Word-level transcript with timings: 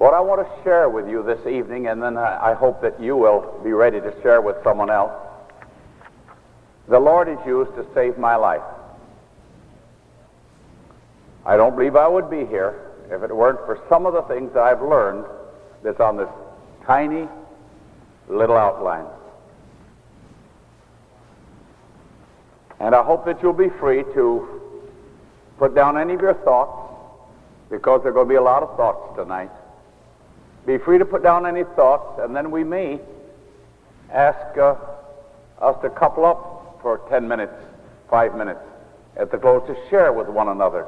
What 0.00 0.14
I 0.14 0.20
want 0.20 0.40
to 0.40 0.62
share 0.64 0.88
with 0.88 1.10
you 1.10 1.22
this 1.22 1.46
evening, 1.46 1.88
and 1.88 2.02
then 2.02 2.16
I, 2.16 2.54
hope 2.54 2.80
that 2.80 2.98
you 3.02 3.18
will 3.18 3.60
be 3.62 3.72
ready 3.72 4.00
to 4.00 4.22
share 4.22 4.40
with 4.40 4.56
someone 4.64 4.88
else, 4.88 5.12
the 6.88 6.98
Lord 6.98 7.28
is 7.28 7.36
used 7.44 7.74
to 7.74 7.86
save 7.92 8.16
my 8.16 8.34
life. 8.34 8.62
I 11.44 11.58
don't 11.58 11.76
believe 11.76 11.96
I 11.96 12.08
would 12.08 12.30
be 12.30 12.46
here 12.46 12.92
if 13.10 13.22
it 13.22 13.36
weren't 13.36 13.58
for 13.66 13.78
some 13.90 14.06
of 14.06 14.14
the 14.14 14.22
things 14.22 14.54
that 14.54 14.62
I've 14.62 14.80
learned 14.80 15.26
that's 15.82 16.00
on 16.00 16.16
this 16.16 16.30
tiny 16.86 17.28
little 18.26 18.56
outline. 18.56 19.04
And 22.78 22.94
I 22.94 23.02
hope 23.02 23.26
that 23.26 23.42
you'll 23.42 23.52
be 23.52 23.68
free 23.68 24.02
to 24.14 24.62
put 25.58 25.74
down 25.74 25.98
any 25.98 26.14
of 26.14 26.22
your 26.22 26.32
thoughts, 26.32 26.90
because 27.68 28.00
there 28.02 28.12
are 28.12 28.14
going 28.14 28.28
to 28.28 28.30
be 28.30 28.36
a 28.36 28.42
lot 28.42 28.62
of 28.62 28.74
thoughts 28.78 29.14
tonight. 29.14 29.50
Be 30.66 30.78
free 30.78 30.98
to 30.98 31.04
put 31.04 31.22
down 31.22 31.46
any 31.46 31.64
thoughts, 31.64 32.20
and 32.20 32.34
then 32.34 32.50
we 32.50 32.64
may 32.64 33.00
ask 34.12 34.58
uh, 34.58 34.74
us 35.60 35.76
to 35.82 35.90
couple 35.90 36.24
up 36.24 36.78
for 36.82 37.00
10 37.08 37.26
minutes, 37.26 37.54
5 38.10 38.34
minutes 38.36 38.60
at 39.16 39.30
the 39.30 39.38
close 39.38 39.66
to 39.66 39.76
share 39.88 40.12
with 40.12 40.28
one 40.28 40.48
another. 40.48 40.86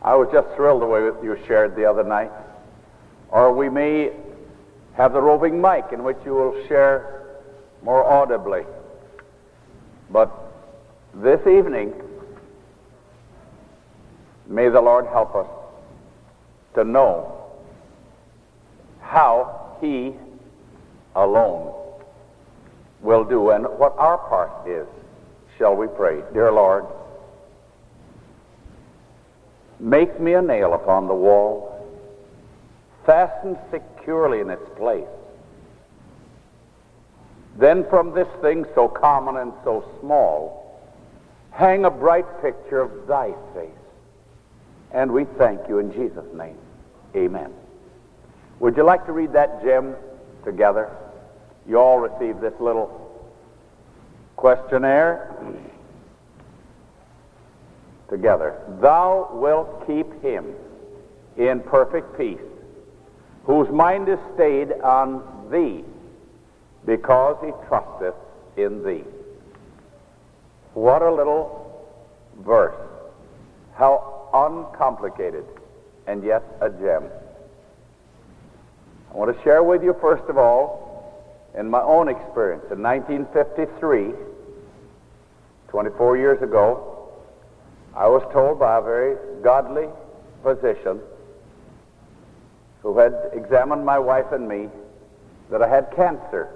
I 0.00 0.14
was 0.14 0.28
just 0.32 0.48
thrilled 0.56 0.82
the 0.82 0.86
way 0.86 1.00
you 1.00 1.38
shared 1.46 1.76
the 1.76 1.84
other 1.84 2.02
night. 2.02 2.30
Or 3.28 3.52
we 3.52 3.68
may 3.68 4.12
have 4.94 5.12
the 5.12 5.20
roving 5.20 5.60
mic 5.60 5.86
in 5.92 6.02
which 6.02 6.18
you 6.24 6.34
will 6.34 6.66
share 6.66 7.40
more 7.82 8.04
audibly. 8.04 8.64
But 10.10 10.30
this 11.14 11.40
evening, 11.46 11.94
may 14.46 14.68
the 14.68 14.80
Lord 14.80 15.06
help 15.06 15.34
us 15.34 15.46
to 16.74 16.84
know 16.84 17.41
how 19.12 19.76
He 19.80 20.14
alone 21.14 21.74
will 23.02 23.24
do 23.24 23.50
and 23.50 23.64
what 23.64 23.94
our 23.98 24.16
part 24.16 24.66
is. 24.66 24.86
Shall 25.58 25.76
we 25.76 25.86
pray? 25.86 26.22
Dear 26.32 26.50
Lord, 26.50 26.86
make 29.78 30.18
me 30.18 30.32
a 30.32 30.40
nail 30.40 30.72
upon 30.72 31.08
the 31.08 31.14
wall, 31.14 31.86
fastened 33.04 33.58
securely 33.70 34.40
in 34.40 34.48
its 34.48 34.66
place. 34.76 35.04
Then 37.58 37.84
from 37.90 38.14
this 38.14 38.28
thing 38.40 38.64
so 38.74 38.88
common 38.88 39.36
and 39.36 39.52
so 39.62 39.84
small, 40.00 40.80
hang 41.50 41.84
a 41.84 41.90
bright 41.90 42.24
picture 42.40 42.80
of 42.80 43.06
thy 43.06 43.34
face. 43.54 43.70
And 44.90 45.12
we 45.12 45.24
thank 45.36 45.68
you 45.68 45.78
in 45.80 45.92
Jesus' 45.92 46.32
name. 46.34 46.56
Amen. 47.14 47.52
Would 48.62 48.76
you 48.76 48.84
like 48.84 49.06
to 49.06 49.12
read 49.12 49.32
that 49.32 49.60
gem 49.64 49.96
together? 50.44 50.88
You 51.66 51.80
all 51.80 51.98
received 51.98 52.40
this 52.40 52.54
little 52.60 53.26
questionnaire 54.36 55.34
together. 58.08 58.60
Thou 58.80 59.30
wilt 59.32 59.84
keep 59.88 60.22
him 60.22 60.54
in 61.36 61.58
perfect 61.58 62.16
peace, 62.16 62.38
whose 63.42 63.68
mind 63.68 64.08
is 64.08 64.20
stayed 64.34 64.70
on 64.80 65.48
thee, 65.50 65.84
because 66.86 67.38
he 67.44 67.50
trusteth 67.66 68.14
in 68.56 68.84
thee. 68.84 69.02
What 70.74 71.02
a 71.02 71.12
little 71.12 71.84
verse. 72.38 72.76
How 73.74 74.28
uncomplicated, 74.32 75.46
and 76.06 76.22
yet 76.22 76.44
a 76.60 76.70
gem. 76.70 77.10
I 79.12 79.16
want 79.16 79.36
to 79.36 79.42
share 79.42 79.62
with 79.62 79.82
you, 79.82 79.94
first 80.00 80.24
of 80.30 80.38
all, 80.38 81.20
in 81.58 81.68
my 81.68 81.82
own 81.82 82.08
experience. 82.08 82.64
In 82.70 82.82
1953, 82.82 84.14
24 85.68 86.16
years 86.16 86.40
ago, 86.40 87.12
I 87.94 88.08
was 88.08 88.22
told 88.32 88.58
by 88.58 88.78
a 88.78 88.80
very 88.80 89.16
godly 89.42 89.86
physician 90.42 91.00
who 92.80 92.98
had 92.98 93.14
examined 93.34 93.84
my 93.84 93.98
wife 93.98 94.32
and 94.32 94.48
me 94.48 94.68
that 95.50 95.60
I 95.60 95.68
had 95.68 95.94
cancer. 95.94 96.48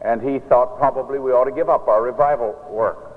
And 0.00 0.22
he 0.22 0.38
thought 0.38 0.78
probably 0.78 1.18
we 1.18 1.32
ought 1.32 1.44
to 1.44 1.52
give 1.52 1.68
up 1.68 1.86
our 1.86 2.02
revival 2.02 2.56
work. 2.70 3.14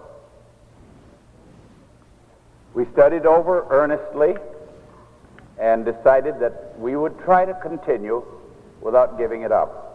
We 2.74 2.86
studied 2.92 3.26
over 3.26 3.66
earnestly 3.70 4.36
and 5.60 5.86
decided 5.86 6.40
that 6.40 6.78
we 6.80 6.96
would 6.96 7.18
try 7.20 7.46
to 7.46 7.54
continue 7.56 8.24
without 8.82 9.18
giving 9.18 9.42
it 9.42 9.52
up. 9.52 9.88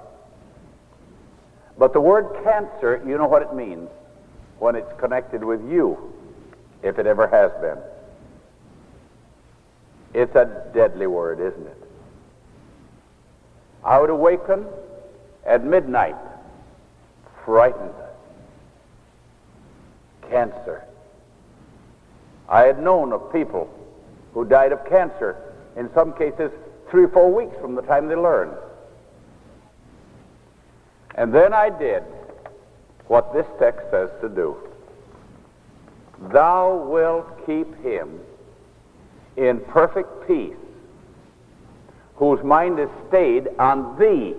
But 1.78 1.93
the 1.93 2.00
word 2.00 2.43
cancer, 2.45 3.03
you 3.06 3.17
know 3.17 3.27
what 3.27 3.43
it 3.43 3.55
means 3.55 3.89
when 4.59 4.77
it's 4.77 4.93
connected 4.99 5.43
with 5.43 5.61
you, 5.71 6.12
if 6.83 6.99
it 6.99 7.06
ever 7.06 7.27
has 7.28 7.50
been. 7.61 7.78
It's 10.15 10.34
a 10.34 10.71
deadly 10.75 11.06
word, 11.06 11.41
isn't 11.41 11.67
it? 11.67 11.77
I 13.84 13.99
would 13.99 14.11
awaken 14.11 14.67
at 15.44 15.65
midnight, 15.65 16.17
frightened. 17.44 17.94
Cancer. 20.29 20.84
I 22.49 22.62
had 22.62 22.83
known 22.83 23.12
of 23.12 23.33
people 23.33 23.69
who 24.34 24.44
died 24.44 24.73
of 24.73 24.89
cancer 24.89 25.37
in 25.77 25.91
some 25.94 26.12
cases, 26.12 26.50
three 26.91 27.05
or 27.05 27.09
four 27.09 27.33
weeks 27.33 27.56
from 27.60 27.75
the 27.75 27.83
time 27.83 28.09
they 28.09 28.15
learned. 28.15 28.56
And 31.15 31.34
then 31.34 31.53
I 31.53 31.71
did 31.71 32.03
what 33.09 33.33
this 33.34 33.47
text 33.59 33.82
says 33.91 34.11
to 34.21 34.28
do. 34.28 34.56
Thou 36.32 36.87
wilt 36.88 37.47
keep 37.47 37.82
him 37.82 38.21
in 39.37 39.61
perfect 39.61 40.27
peace, 40.27 40.56
whose 42.16 42.43
mind 42.44 42.78
is 42.78 42.88
stayed 43.09 43.49
on 43.59 43.99
thee. 43.99 44.34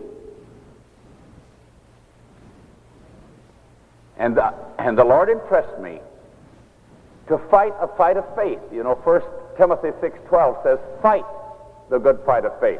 And 4.18 4.38
the, 4.38 4.54
and 4.80 4.98
the 4.98 5.04
Lord 5.04 5.30
impressed 5.30 5.80
me 5.80 6.00
to 7.28 7.38
fight 7.50 7.74
a 7.80 7.88
fight 7.88 8.18
of 8.18 8.36
faith. 8.36 8.60
You 8.72 8.84
know, 8.84 9.00
First 9.04 9.28
Timothy 9.58 9.90
6.12 9.90 10.64
says, 10.64 10.80
fight 11.02 11.25
the 11.90 12.00
good 12.00 12.19
fight 12.25 12.46
of 12.46 12.59
faith. 12.59 12.80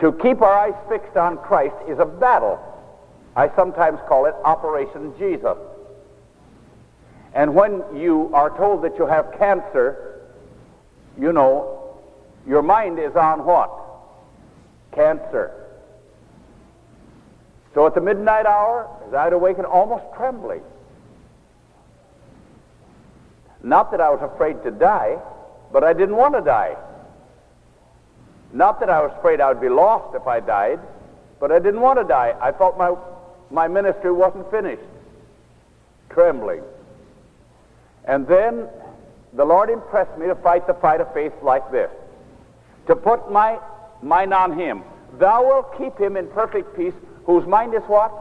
To 0.00 0.12
keep 0.12 0.42
our 0.42 0.52
eyes 0.52 0.74
fixed 0.88 1.16
on 1.16 1.38
Christ 1.38 1.76
is 1.88 1.98
a 1.98 2.04
battle. 2.04 2.58
I 3.36 3.54
sometimes 3.54 4.00
call 4.08 4.26
it 4.26 4.34
Operation 4.44 5.14
Jesus. 5.18 5.56
And 7.34 7.54
when 7.54 7.82
you 7.94 8.30
are 8.34 8.50
told 8.56 8.82
that 8.82 8.98
you 8.98 9.06
have 9.06 9.32
cancer, 9.38 10.20
you 11.18 11.32
know, 11.32 12.00
your 12.46 12.62
mind 12.62 12.98
is 12.98 13.14
on 13.16 13.44
what? 13.44 13.70
Cancer. 14.92 15.52
So 17.74 17.86
at 17.86 17.94
the 17.94 18.00
midnight 18.00 18.44
hour, 18.44 18.88
as 19.06 19.14
I'd 19.14 19.32
awaken 19.32 19.64
almost 19.64 20.04
trembling, 20.16 20.62
not 23.62 23.90
that 23.90 24.00
I 24.00 24.10
was 24.10 24.20
afraid 24.22 24.62
to 24.64 24.70
die, 24.70 25.18
but 25.72 25.84
I 25.84 25.92
didn't 25.92 26.16
want 26.16 26.34
to 26.34 26.40
die. 26.40 26.76
Not 28.52 28.80
that 28.80 28.90
I 28.90 29.00
was 29.00 29.12
afraid 29.18 29.40
I 29.40 29.48
would 29.48 29.60
be 29.60 29.68
lost 29.68 30.14
if 30.14 30.26
I 30.26 30.40
died, 30.40 30.80
but 31.40 31.50
I 31.50 31.58
didn't 31.58 31.80
want 31.80 31.98
to 31.98 32.04
die. 32.04 32.34
I 32.40 32.52
felt 32.52 32.76
my, 32.76 32.94
my 33.50 33.68
ministry 33.68 34.12
wasn't 34.12 34.50
finished. 34.50 34.82
Trembling. 36.10 36.62
And 38.04 38.26
then 38.26 38.68
the 39.32 39.44
Lord 39.44 39.70
impressed 39.70 40.18
me 40.18 40.26
to 40.26 40.34
fight 40.36 40.66
the 40.66 40.74
fight 40.74 41.00
of 41.00 41.12
faith 41.14 41.32
like 41.42 41.70
this 41.70 41.90
to 42.86 42.96
put 42.96 43.30
my 43.30 43.58
mind 44.02 44.34
on 44.34 44.58
Him. 44.58 44.82
Thou 45.18 45.44
wilt 45.44 45.78
keep 45.78 45.98
him 45.98 46.16
in 46.16 46.26
perfect 46.28 46.76
peace, 46.76 46.94
whose 47.26 47.46
mind 47.46 47.74
is 47.74 47.82
what? 47.82 48.12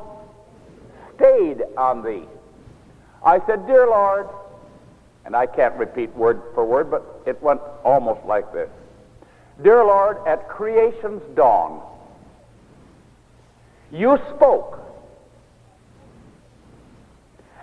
Stayed 1.16 1.62
on 1.78 2.04
thee. 2.04 2.26
I 3.26 3.40
said, 3.46 3.66
Dear 3.66 3.88
Lord, 3.88 4.28
and 5.26 5.36
I 5.36 5.46
can't 5.46 5.76
repeat 5.76 6.16
word 6.16 6.42
for 6.54 6.66
word, 6.66 6.90
but 6.90 7.22
it 7.26 7.42
went 7.42 7.62
almost 7.84 8.26
like 8.26 8.52
this 8.54 8.70
Dear 9.62 9.84
Lord, 9.84 10.18
at 10.26 10.50
creation's 10.50 11.22
dawn, 11.36 11.82
you 13.92 14.18
spoke, 14.36 14.80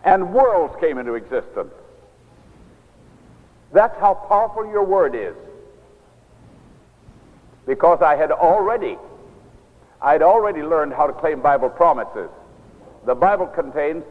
and 0.04 0.32
worlds 0.32 0.74
came 0.80 0.98
into 0.98 1.14
existence. 1.14 1.72
That's 3.72 3.98
how 3.98 4.14
powerful 4.14 4.66
your 4.66 4.84
word 4.84 5.14
is. 5.14 5.34
Because 7.66 8.00
I 8.00 8.16
had 8.16 8.30
already, 8.30 8.96
I'd 10.00 10.22
already 10.22 10.62
learned 10.62 10.94
how 10.94 11.06
to 11.06 11.12
claim 11.12 11.42
Bible 11.42 11.68
promises. 11.68 12.30
The 13.04 13.14
Bible 13.14 13.46
contains 13.46 14.04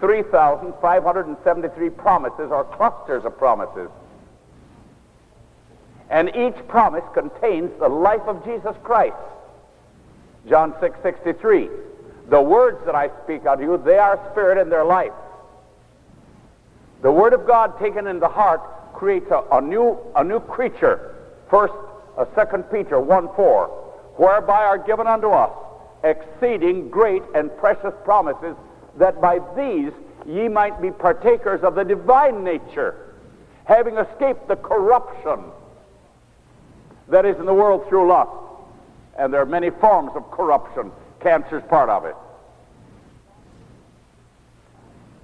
3,573 0.00 1.90
promises 1.90 2.50
or 2.50 2.64
clusters 2.64 3.24
of 3.24 3.36
promises. 3.36 3.88
And 6.10 6.28
each 6.34 6.56
promise 6.68 7.04
contains 7.12 7.70
the 7.78 7.88
life 7.88 8.22
of 8.22 8.44
Jesus 8.44 8.74
Christ. 8.82 9.16
John 10.48 10.74
6 10.80 10.98
63. 11.02 11.68
The 12.30 12.40
words 12.40 12.78
that 12.86 12.94
I 12.94 13.10
speak 13.24 13.46
unto 13.46 13.64
you, 13.64 13.82
they 13.84 13.98
are 13.98 14.20
spirit 14.30 14.58
and 14.58 14.70
their 14.70 14.84
life. 14.84 15.12
The 17.02 17.12
Word 17.12 17.32
of 17.32 17.46
God 17.46 17.78
taken 17.78 18.06
in 18.06 18.20
the 18.20 18.28
heart 18.28 18.60
creates 18.94 19.30
a, 19.30 19.44
a 19.52 19.60
new, 19.60 19.98
a 20.16 20.24
new 20.24 20.40
creature. 20.40 21.14
First, 21.50 21.74
uh, 22.16 22.24
Peter 22.72 23.00
1 23.00 23.28
4, 23.36 23.66
whereby 24.16 24.64
are 24.64 24.78
given 24.78 25.06
unto 25.06 25.28
us 25.28 25.50
exceeding 26.04 26.88
great 26.90 27.22
and 27.34 27.56
precious 27.58 27.94
promises, 28.04 28.56
that 28.98 29.20
by 29.20 29.40
these 29.56 29.92
ye 30.26 30.48
might 30.48 30.80
be 30.80 30.90
partakers 30.90 31.62
of 31.62 31.74
the 31.74 31.84
divine 31.84 32.44
nature, 32.44 33.14
having 33.64 33.96
escaped 33.96 34.48
the 34.48 34.56
corruption 34.56 35.44
that 37.08 37.24
is 37.24 37.38
in 37.38 37.46
the 37.46 37.54
world 37.54 37.88
through 37.88 38.08
lust. 38.08 38.30
And 39.18 39.32
there 39.32 39.40
are 39.40 39.46
many 39.46 39.70
forms 39.70 40.12
of 40.14 40.30
corruption. 40.30 40.92
Cancer 41.20 41.58
is 41.58 41.64
part 41.68 41.88
of 41.88 42.04
it. 42.04 42.14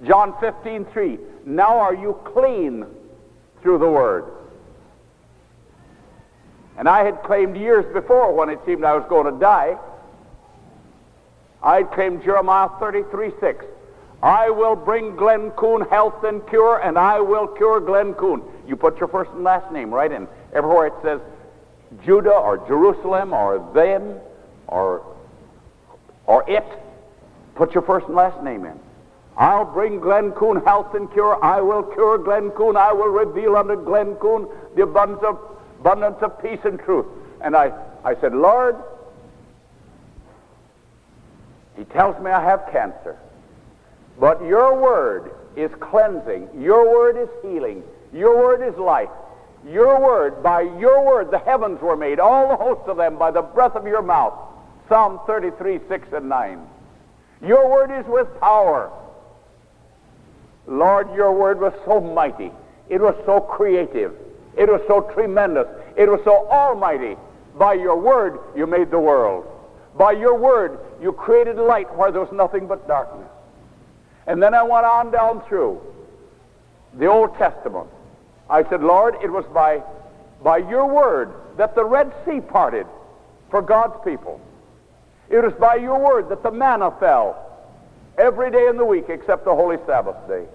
John 0.05 0.35
15, 0.39 0.85
3. 0.85 1.19
Now 1.45 1.79
are 1.79 1.95
you 1.95 2.19
clean 2.25 2.85
through 3.61 3.77
the 3.77 3.87
word. 3.87 4.25
And 6.77 6.89
I 6.89 7.05
had 7.05 7.23
claimed 7.23 7.55
years 7.55 7.85
before 7.93 8.33
when 8.33 8.49
it 8.49 8.59
seemed 8.65 8.83
I 8.83 8.95
was 8.95 9.05
going 9.07 9.31
to 9.33 9.39
die, 9.39 9.77
I 11.65 11.81
claim 11.81 12.21
Jeremiah 12.21 12.69
33, 12.79 13.31
6. 13.39 13.65
I 14.21 14.51
will 14.51 14.75
bring 14.75 15.15
Glenn 15.15 15.49
Coon 15.51 15.81
health 15.81 16.23
and 16.23 16.47
cure, 16.47 16.77
and 16.77 16.97
I 16.97 17.19
will 17.19 17.47
cure 17.47 17.79
Glenn 17.79 18.13
Coon. 18.13 18.43
You 18.67 18.75
put 18.75 18.99
your 18.99 19.09
first 19.09 19.31
and 19.31 19.43
last 19.43 19.71
name 19.71 19.91
right 19.91 20.11
in. 20.11 20.27
Everywhere 20.53 20.87
it 20.87 20.93
says 21.01 21.19
Judah 22.05 22.33
or 22.33 22.57
Jerusalem 22.67 23.33
or 23.33 23.71
them 23.73 24.19
or, 24.67 25.03
or 26.27 26.47
it, 26.49 26.65
put 27.55 27.73
your 27.73 27.83
first 27.83 28.05
and 28.05 28.15
last 28.15 28.43
name 28.43 28.65
in. 28.65 28.79
I'll 29.37 29.65
bring 29.65 29.99
Glenn 29.99 30.31
Coon 30.31 30.63
health 30.63 30.93
and 30.93 31.11
cure. 31.11 31.43
I 31.43 31.61
will 31.61 31.83
cure 31.83 32.17
Glenn 32.17 32.51
Coon. 32.51 32.77
I 32.77 32.93
will 32.93 33.09
reveal 33.09 33.55
unto 33.55 33.75
Glenn 33.75 34.15
Coon 34.15 34.47
the 34.75 34.83
abundance 34.83 35.23
of, 35.23 35.39
abundance 35.79 36.17
of 36.21 36.41
peace 36.41 36.59
and 36.63 36.79
truth. 36.79 37.05
And 37.41 37.55
I, 37.55 37.73
I 38.03 38.15
said, 38.21 38.33
Lord, 38.33 38.77
he 41.77 41.83
tells 41.85 42.21
me 42.23 42.31
I 42.31 42.43
have 42.43 42.69
cancer. 42.71 43.17
But 44.19 44.41
your 44.41 44.79
word 44.79 45.31
is 45.55 45.71
cleansing. 45.79 46.49
Your 46.57 46.91
word 46.91 47.17
is 47.17 47.29
healing. 47.41 47.83
Your 48.13 48.37
word 48.37 48.67
is 48.67 48.77
life. 48.77 49.09
Your 49.67 49.99
word, 49.99 50.43
by 50.43 50.61
your 50.61 51.03
word, 51.05 51.31
the 51.31 51.39
heavens 51.39 51.81
were 51.81 51.95
made, 51.95 52.19
all 52.19 52.47
the 52.49 52.55
hosts 52.55 52.87
of 52.87 52.97
them, 52.97 53.17
by 53.17 53.31
the 53.31 53.41
breath 53.41 53.75
of 53.75 53.85
your 53.87 54.03
mouth. 54.03 54.33
Psalm 54.87 55.19
33, 55.25 55.79
6 55.87 56.07
and 56.13 56.29
9. 56.29 56.67
Your 57.41 57.69
word 57.69 57.91
is 57.99 58.05
with 58.07 58.27
power. 58.39 58.91
Lord, 60.67 61.13
your 61.15 61.33
word 61.33 61.59
was 61.59 61.73
so 61.85 61.99
mighty. 61.99 62.51
It 62.89 63.01
was 63.01 63.15
so 63.25 63.41
creative. 63.41 64.13
It 64.55 64.69
was 64.69 64.81
so 64.87 65.01
tremendous. 65.13 65.67
It 65.97 66.07
was 66.07 66.21
so 66.23 66.47
almighty. 66.49 67.17
By 67.57 67.73
your 67.73 67.99
word, 67.99 68.39
you 68.55 68.67
made 68.67 68.91
the 68.91 68.99
world. 68.99 69.45
By 69.97 70.11
your 70.11 70.35
word, 70.35 70.79
you 71.01 71.13
created 71.13 71.57
light 71.57 71.93
where 71.95 72.11
there 72.11 72.21
was 72.21 72.31
nothing 72.31 72.67
but 72.67 72.87
darkness. 72.87 73.29
And 74.27 74.41
then 74.41 74.53
I 74.53 74.63
went 74.63 74.85
on 74.85 75.11
down 75.11 75.41
through 75.47 75.81
the 76.95 77.05
Old 77.05 77.35
Testament. 77.37 77.87
I 78.49 78.67
said, 78.69 78.81
Lord, 78.81 79.15
it 79.23 79.31
was 79.31 79.45
by, 79.53 79.83
by 80.43 80.57
your 80.57 80.85
word 80.87 81.33
that 81.57 81.75
the 81.75 81.85
Red 81.85 82.13
Sea 82.25 82.41
parted 82.41 82.87
for 83.49 83.61
God's 83.61 83.95
people. 84.03 84.41
It 85.29 85.43
was 85.43 85.53
by 85.53 85.75
your 85.75 85.99
word 85.99 86.29
that 86.29 86.43
the 86.43 86.51
manna 86.51 86.91
fell 86.99 87.41
every 88.17 88.51
day 88.51 88.67
in 88.67 88.77
the 88.77 88.85
week 88.85 89.05
except 89.09 89.45
the 89.45 89.55
Holy 89.55 89.77
Sabbath 89.85 90.15
day. 90.27 90.45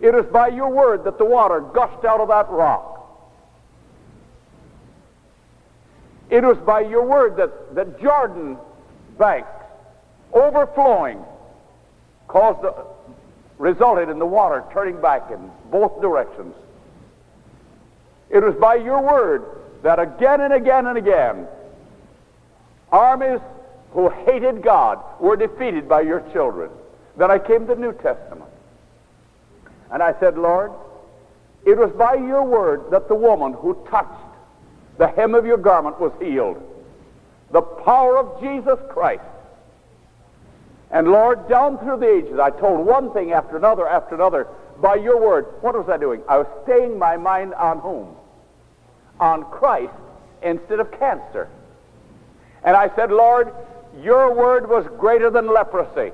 It 0.00 0.14
is 0.14 0.26
by 0.26 0.48
your 0.48 0.70
word 0.70 1.04
that 1.04 1.18
the 1.18 1.24
water 1.24 1.60
gushed 1.60 2.04
out 2.04 2.20
of 2.20 2.28
that 2.28 2.50
rock. 2.50 2.93
It 6.30 6.42
was 6.42 6.56
by 6.58 6.80
your 6.80 7.04
word 7.04 7.36
that 7.36 7.74
the 7.74 7.84
Jordan 8.00 8.56
banks 9.18 9.48
overflowing 10.32 11.22
caused 12.28 12.62
the, 12.62 12.74
resulted 13.58 14.08
in 14.08 14.18
the 14.18 14.26
water 14.26 14.64
turning 14.72 15.00
back 15.00 15.30
in 15.30 15.50
both 15.70 16.00
directions. 16.00 16.54
It 18.30 18.42
was 18.42 18.54
by 18.56 18.76
your 18.76 19.00
word 19.02 19.44
that 19.82 19.98
again 19.98 20.40
and 20.40 20.52
again 20.52 20.86
and 20.86 20.98
again 20.98 21.46
armies 22.90 23.40
who 23.92 24.08
hated 24.08 24.62
God 24.62 24.98
were 25.20 25.36
defeated 25.36 25.88
by 25.88 26.00
your 26.00 26.20
children. 26.32 26.70
Then 27.16 27.30
I 27.30 27.38
came 27.38 27.66
to 27.66 27.74
the 27.74 27.80
New 27.80 27.92
Testament. 27.92 28.50
And 29.90 30.02
I 30.02 30.18
said, 30.18 30.36
Lord, 30.36 30.72
it 31.64 31.76
was 31.76 31.92
by 31.92 32.14
your 32.14 32.42
word 32.42 32.90
that 32.90 33.08
the 33.08 33.14
woman 33.14 33.52
who 33.52 33.74
touched 33.88 34.10
the 34.98 35.08
hem 35.08 35.34
of 35.34 35.46
your 35.46 35.56
garment 35.56 36.00
was 36.00 36.12
healed. 36.20 36.62
The 37.50 37.62
power 37.62 38.18
of 38.18 38.40
Jesus 38.40 38.78
Christ. 38.90 39.22
And 40.90 41.08
Lord, 41.08 41.48
down 41.48 41.78
through 41.78 41.98
the 41.98 42.08
ages, 42.08 42.38
I 42.38 42.50
told 42.50 42.86
one 42.86 43.12
thing 43.12 43.32
after 43.32 43.56
another 43.56 43.86
after 43.86 44.14
another 44.14 44.46
by 44.80 44.94
your 44.96 45.20
word. 45.20 45.46
What 45.60 45.74
was 45.74 45.88
I 45.88 45.96
doing? 45.96 46.22
I 46.28 46.38
was 46.38 46.46
staying 46.64 46.98
my 46.98 47.16
mind 47.16 47.54
on 47.54 47.80
whom? 47.80 48.14
On 49.18 49.44
Christ 49.44 49.92
instead 50.42 50.80
of 50.80 50.90
cancer. 50.92 51.48
And 52.62 52.76
I 52.76 52.94
said, 52.94 53.10
Lord, 53.10 53.52
your 54.02 54.32
word 54.34 54.68
was 54.68 54.86
greater 54.98 55.30
than 55.30 55.52
leprosy. 55.52 56.12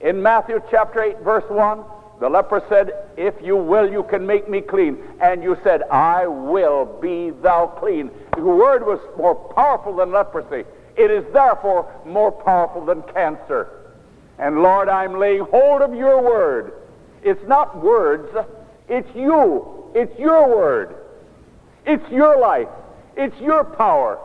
In 0.00 0.22
Matthew 0.22 0.60
chapter 0.70 1.02
8, 1.02 1.20
verse 1.20 1.44
1, 1.48 1.82
the 2.18 2.28
leper 2.30 2.64
said, 2.68 2.92
If 3.16 3.34
you 3.42 3.56
will, 3.56 3.90
you 3.90 4.02
can 4.04 4.26
make 4.26 4.48
me 4.48 4.60
clean. 4.60 4.98
And 5.20 5.42
you 5.42 5.58
said, 5.62 5.82
I 5.84 6.26
will 6.26 6.86
be 7.00 7.30
thou 7.30 7.66
clean. 7.66 8.10
The 8.34 8.42
word 8.42 8.86
was 8.86 9.00
more 9.18 9.34
powerful 9.34 9.96
than 9.96 10.12
leprosy. 10.12 10.64
It 10.96 11.10
is 11.10 11.24
therefore 11.32 11.92
more 12.06 12.32
powerful 12.32 12.84
than 12.84 13.02
cancer. 13.02 13.68
And 14.38 14.62
Lord, 14.62 14.88
I'm 14.88 15.18
laying 15.18 15.44
hold 15.44 15.82
of 15.82 15.94
your 15.94 16.22
word. 16.22 16.72
It's 17.22 17.46
not 17.46 17.82
words, 17.82 18.28
it's 18.88 19.08
you. 19.14 19.90
It's 19.94 20.18
your 20.18 20.54
word. 20.54 20.94
It's 21.86 22.08
your 22.10 22.38
life. 22.38 22.68
It's 23.16 23.38
your 23.40 23.64
power. 23.64 24.18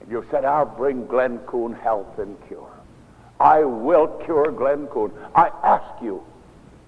And 0.00 0.10
you 0.10 0.24
said, 0.30 0.44
I'll 0.44 0.66
bring 0.66 1.06
Glenn 1.06 1.38
Coon 1.46 1.72
health 1.72 2.18
and 2.18 2.36
cure. 2.48 2.70
I 3.38 3.60
will 3.60 4.08
cure 4.24 4.50
Glenn 4.50 4.86
Coon. 4.88 5.12
I 5.34 5.50
ask 5.62 6.02
you 6.02 6.22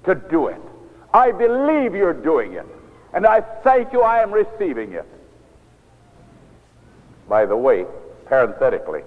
to 0.04 0.14
do 0.14 0.48
it. 0.48 0.60
I 1.12 1.32
believe 1.32 1.94
you're 1.94 2.12
doing 2.12 2.54
it. 2.54 2.66
And 3.12 3.26
I 3.26 3.40
thank 3.40 3.92
you 3.92 4.02
I 4.02 4.22
am 4.22 4.32
receiving 4.32 4.92
it. 4.92 5.06
By 7.28 7.46
the 7.46 7.56
way, 7.56 7.86
parenthetically, 8.26 9.02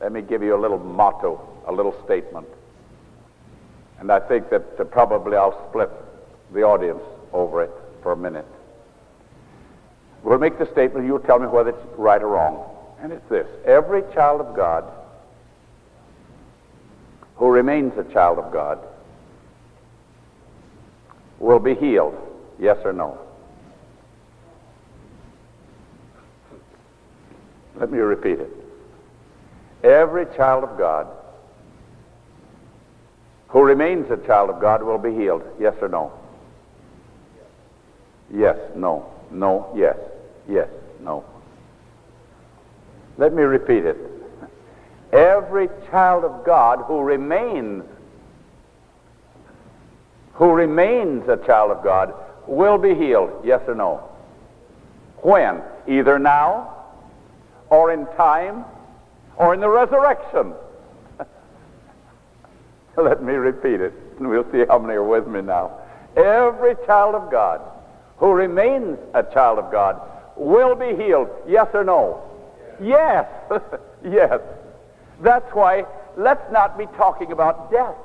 let 0.00 0.12
me 0.12 0.22
give 0.22 0.42
you 0.42 0.56
a 0.56 0.60
little 0.60 0.78
motto, 0.78 1.40
a 1.66 1.72
little 1.72 1.94
statement. 2.04 2.46
And 4.00 4.10
I 4.10 4.18
think 4.18 4.50
that 4.50 4.80
uh, 4.80 4.84
probably 4.84 5.36
I'll 5.36 5.68
split 5.68 5.90
the 6.52 6.62
audience 6.62 7.02
over 7.32 7.62
it 7.62 7.70
for 8.02 8.12
a 8.12 8.16
minute. 8.16 8.46
We'll 10.22 10.38
make 10.38 10.58
the 10.58 10.70
statement, 10.72 11.06
you'll 11.06 11.20
tell 11.20 11.38
me 11.38 11.46
whether 11.46 11.70
it's 11.70 11.98
right 11.98 12.22
or 12.22 12.28
wrong. 12.28 12.68
And 13.00 13.12
it's 13.12 13.28
this 13.28 13.46
every 13.64 14.02
child 14.14 14.40
of 14.40 14.56
God 14.56 14.84
who 17.36 17.48
remains 17.48 17.96
a 17.98 18.04
child 18.12 18.38
of 18.38 18.52
God 18.52 18.78
will 21.42 21.58
be 21.58 21.74
healed? 21.74 22.16
Yes 22.58 22.78
or 22.84 22.92
no? 22.92 23.18
Let 27.78 27.90
me 27.90 27.98
repeat 27.98 28.38
it. 28.38 28.50
Every 29.82 30.24
child 30.36 30.62
of 30.64 30.78
God 30.78 31.08
who 33.48 33.62
remains 33.62 34.10
a 34.10 34.16
child 34.18 34.50
of 34.50 34.60
God 34.60 34.82
will 34.82 34.98
be 34.98 35.12
healed. 35.12 35.42
Yes 35.60 35.74
or 35.82 35.88
no? 35.88 36.12
Yes, 38.32 38.56
no, 38.74 39.12
no, 39.30 39.70
yes, 39.76 39.96
yes, 40.48 40.68
no. 41.00 41.24
Let 43.18 43.34
me 43.34 43.42
repeat 43.42 43.84
it. 43.84 43.98
Every 45.12 45.68
child 45.90 46.24
of 46.24 46.44
God 46.46 46.84
who 46.86 47.00
remains 47.00 47.84
who 50.34 50.52
remains 50.52 51.28
a 51.28 51.36
child 51.38 51.70
of 51.70 51.82
God 51.84 52.14
will 52.46 52.78
be 52.78 52.94
healed. 52.94 53.30
Yes 53.44 53.60
or 53.66 53.74
no? 53.74 54.08
When? 55.18 55.62
Either 55.86 56.18
now, 56.18 56.74
or 57.70 57.92
in 57.92 58.06
time, 58.16 58.64
or 59.36 59.54
in 59.54 59.60
the 59.60 59.68
resurrection. 59.68 60.54
Let 62.96 63.22
me 63.22 63.34
repeat 63.34 63.80
it, 63.80 63.94
and 64.18 64.28
we'll 64.28 64.50
see 64.52 64.64
how 64.68 64.78
many 64.78 64.94
are 64.94 65.02
with 65.02 65.26
me 65.26 65.40
now. 65.40 65.78
Every 66.16 66.74
child 66.86 67.14
of 67.14 67.30
God 67.30 67.60
who 68.18 68.32
remains 68.32 68.98
a 69.14 69.22
child 69.22 69.58
of 69.58 69.72
God 69.72 70.00
will 70.36 70.74
be 70.74 70.94
healed. 71.02 71.28
Yes 71.46 71.68
or 71.72 71.84
no? 71.84 72.22
Yes. 72.80 73.26
yes. 74.04 74.40
That's 75.20 75.52
why 75.54 75.84
let's 76.16 76.52
not 76.52 76.76
be 76.76 76.86
talking 76.96 77.32
about 77.32 77.70
death. 77.70 77.96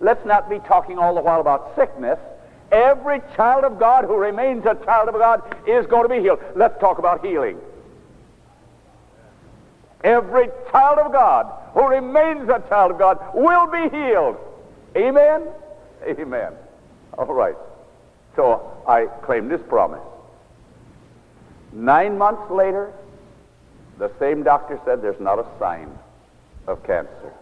Let's 0.00 0.24
not 0.26 0.50
be 0.50 0.58
talking 0.60 0.98
all 0.98 1.14
the 1.14 1.20
while 1.20 1.40
about 1.40 1.74
sickness. 1.76 2.18
Every 2.72 3.20
child 3.36 3.64
of 3.64 3.78
God 3.78 4.04
who 4.04 4.16
remains 4.16 4.66
a 4.66 4.74
child 4.84 5.08
of 5.08 5.14
God 5.14 5.42
is 5.66 5.86
going 5.86 6.02
to 6.02 6.08
be 6.08 6.20
healed. 6.20 6.40
Let's 6.56 6.78
talk 6.80 6.98
about 6.98 7.24
healing. 7.24 7.58
Every 10.02 10.48
child 10.70 10.98
of 10.98 11.12
God 11.12 11.52
who 11.72 11.86
remains 11.88 12.48
a 12.48 12.62
child 12.68 12.92
of 12.92 12.98
God 12.98 13.18
will 13.34 13.66
be 13.66 13.96
healed. 13.96 14.36
Amen? 14.96 15.42
Amen. 16.06 16.52
All 17.16 17.26
right. 17.26 17.56
So 18.36 18.82
I 18.86 19.06
claim 19.22 19.48
this 19.48 19.60
promise. 19.68 20.02
Nine 21.72 22.18
months 22.18 22.50
later, 22.50 22.92
the 23.98 24.10
same 24.18 24.42
doctor 24.42 24.80
said 24.84 25.02
there's 25.02 25.20
not 25.20 25.38
a 25.38 25.46
sign 25.58 25.90
of 26.66 26.84
cancer. 26.84 27.32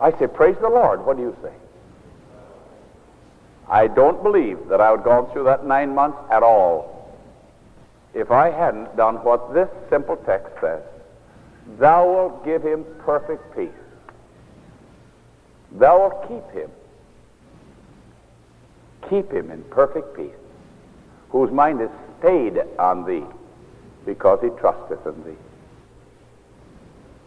I 0.00 0.10
say, 0.18 0.26
Praise 0.26 0.56
the 0.60 0.68
Lord. 0.68 1.04
What 1.04 1.16
do 1.16 1.22
you 1.22 1.36
say? 1.42 1.52
I 3.68 3.86
don't 3.86 4.22
believe 4.22 4.68
that 4.68 4.80
I 4.80 4.90
would 4.90 4.98
have 4.98 5.04
gone 5.04 5.32
through 5.32 5.44
that 5.44 5.66
nine 5.66 5.94
months 5.94 6.18
at 6.30 6.42
all 6.42 6.94
if 8.12 8.30
I 8.30 8.50
hadn't 8.50 8.96
done 8.96 9.16
what 9.16 9.54
this 9.54 9.68
simple 9.90 10.16
text 10.16 10.52
says. 10.60 10.82
Thou 11.78 12.06
wilt 12.06 12.44
give 12.44 12.62
him 12.62 12.84
perfect 12.98 13.56
peace. 13.56 13.70
Thou 15.72 15.98
wilt 15.98 16.28
keep 16.28 16.62
him. 16.62 16.70
Keep 19.08 19.32
him 19.32 19.50
in 19.50 19.62
perfect 19.64 20.16
peace, 20.16 20.30
whose 21.30 21.50
mind 21.50 21.80
is 21.80 21.90
stayed 22.18 22.58
on 22.78 23.04
thee, 23.04 23.24
because 24.06 24.38
he 24.42 24.48
trusteth 24.60 25.04
in 25.06 25.24
thee. 25.24 25.38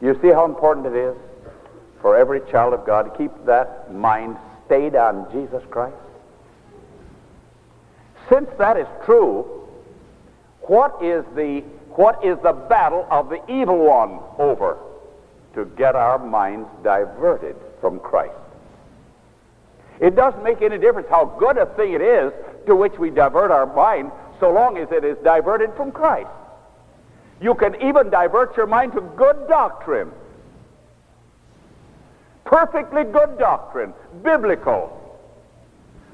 You 0.01 0.17
see 0.21 0.29
how 0.29 0.45
important 0.45 0.85
it 0.87 0.95
is 0.95 1.15
for 2.01 2.15
every 2.15 2.41
child 2.51 2.73
of 2.73 2.85
God 2.85 3.03
to 3.03 3.17
keep 3.17 3.31
that 3.45 3.93
mind 3.93 4.37
stayed 4.65 4.95
on 4.95 5.31
Jesus 5.31 5.63
Christ? 5.69 5.95
Since 8.29 8.49
that 8.57 8.77
is 8.77 8.87
true, 9.05 9.67
what 10.61 11.01
is 11.01 11.23
the 11.35 11.63
what 11.97 12.23
is 12.23 12.37
the 12.43 12.53
battle 12.53 13.07
of 13.09 13.29
the 13.29 13.41
evil 13.51 13.79
one 13.79 14.19
over? 14.37 14.77
To 15.55 15.65
get 15.65 15.95
our 15.95 16.19
minds 16.19 16.69
diverted 16.83 17.55
from 17.81 17.99
Christ. 17.99 18.35
It 19.99 20.15
doesn't 20.15 20.43
make 20.43 20.61
any 20.61 20.77
difference 20.77 21.07
how 21.09 21.25
good 21.25 21.57
a 21.57 21.65
thing 21.65 21.93
it 21.93 22.01
is 22.01 22.31
to 22.67 22.75
which 22.75 22.93
we 22.99 23.09
divert 23.09 23.49
our 23.49 23.65
mind, 23.65 24.11
so 24.39 24.51
long 24.51 24.77
as 24.77 24.91
it 24.91 25.03
is 25.03 25.17
diverted 25.23 25.73
from 25.75 25.91
Christ. 25.91 26.29
You 27.41 27.55
can 27.55 27.75
even 27.81 28.09
divert 28.11 28.55
your 28.55 28.67
mind 28.67 28.93
to 28.93 29.01
good 29.01 29.47
doctrine. 29.47 30.11
Perfectly 32.47 33.03
good 33.03 33.37
doctrine, 33.37 33.93
biblical. 34.23 34.93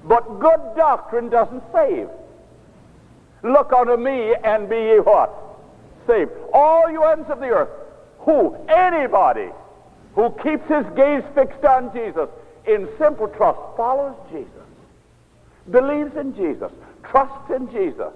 But 0.03 0.39
good 0.39 0.75
doctrine 0.75 1.29
doesn't 1.29 1.61
save. 1.71 2.09
Look 3.43 3.71
unto 3.71 3.97
me 3.97 4.33
and 4.43 4.67
be 4.67 4.75
ye 4.75 4.99
what? 4.99 5.31
Saved. 6.07 6.31
All 6.51 6.89
you 6.89 7.03
ends 7.03 7.29
of 7.29 7.39
the 7.39 7.49
earth. 7.49 7.69
Who? 8.21 8.55
Anybody 8.67 9.49
who 10.15 10.31
keeps 10.41 10.67
his 10.67 10.85
gaze 10.95 11.23
fixed 11.35 11.63
on 11.65 11.93
Jesus 11.93 12.27
in 12.65 12.89
simple 12.97 13.27
trust, 13.27 13.59
follows 13.77 14.15
Jesus, 14.31 14.47
believes 15.69 16.15
in 16.15 16.35
Jesus, 16.35 16.71
trusts 17.03 17.51
in 17.51 17.69
Jesus, 17.71 18.11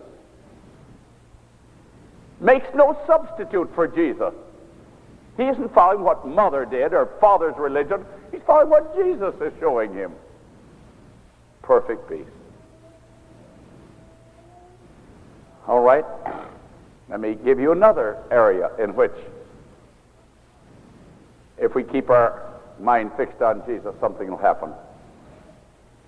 makes 2.39 2.67
no 2.73 2.97
substitute 3.05 3.69
for 3.75 3.87
Jesus. 3.87 4.33
He 5.37 5.43
isn't 5.43 5.73
following 5.73 6.03
what 6.03 6.27
mother 6.27 6.65
did 6.65 6.93
or 6.93 7.05
father's 7.21 7.55
religion. 7.57 8.03
He's 8.31 8.41
following 8.45 8.69
what 8.69 8.95
Jesus 8.95 9.35
is 9.39 9.53
showing 9.59 9.93
him. 9.93 10.11
Perfect 11.61 12.09
peace. 12.09 12.25
All 15.67 15.81
right. 15.81 16.05
Let 17.09 17.19
me 17.19 17.35
give 17.35 17.59
you 17.59 17.71
another 17.71 18.17
area 18.31 18.71
in 18.79 18.95
which, 18.95 19.13
if 21.57 21.75
we 21.75 21.83
keep 21.83 22.09
our 22.09 22.53
mind 22.79 23.11
fixed 23.15 23.41
on 23.41 23.63
Jesus, 23.65 23.93
something 23.99 24.29
will 24.29 24.37
happen. 24.37 24.71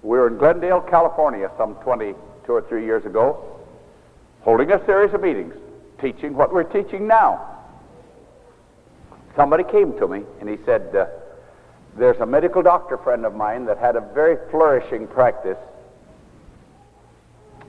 We 0.02 0.18
were 0.18 0.28
in 0.28 0.38
Glendale, 0.38 0.82
California, 0.82 1.52
some 1.58 1.76
22 1.76 2.52
or 2.52 2.62
3 2.64 2.84
years 2.84 3.06
ago, 3.06 3.60
holding 4.42 4.72
a 4.72 4.84
series 4.86 5.14
of 5.14 5.22
meetings, 5.22 5.54
teaching 6.02 6.34
what 6.34 6.54
we're 6.54 6.64
teaching 6.64 7.06
now. 7.06 7.59
Somebody 9.36 9.64
came 9.64 9.98
to 10.00 10.08
me 10.08 10.24
and 10.40 10.50
he 10.50 10.58
said, 10.66 10.96
uh, 10.96 11.06
There's 11.98 12.20
a 12.20 12.26
medical 12.26 12.62
doctor 12.62 12.98
friend 12.98 13.26
of 13.26 13.36
mine 13.36 13.66
that 13.66 13.78
had 13.78 13.96
a 13.96 14.02
very 14.02 14.38
flourishing 14.52 15.08
practice. 15.08 15.58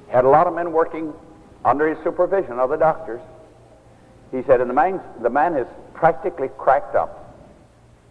Had 0.08 0.24
a 0.24 0.28
lot 0.28 0.46
of 0.46 0.54
men 0.54 0.72
working 0.72 1.12
under 1.64 1.88
his 1.88 2.02
supervision, 2.02 2.58
other 2.58 2.76
doctors. 2.76 3.20
He 4.32 4.42
said, 4.44 4.60
and 4.60 4.70
the 4.70 4.74
man, 4.74 5.00
the 5.22 5.30
man 5.30 5.56
is 5.56 5.66
practically 5.94 6.48
cracked 6.56 6.94
up. 6.94 7.34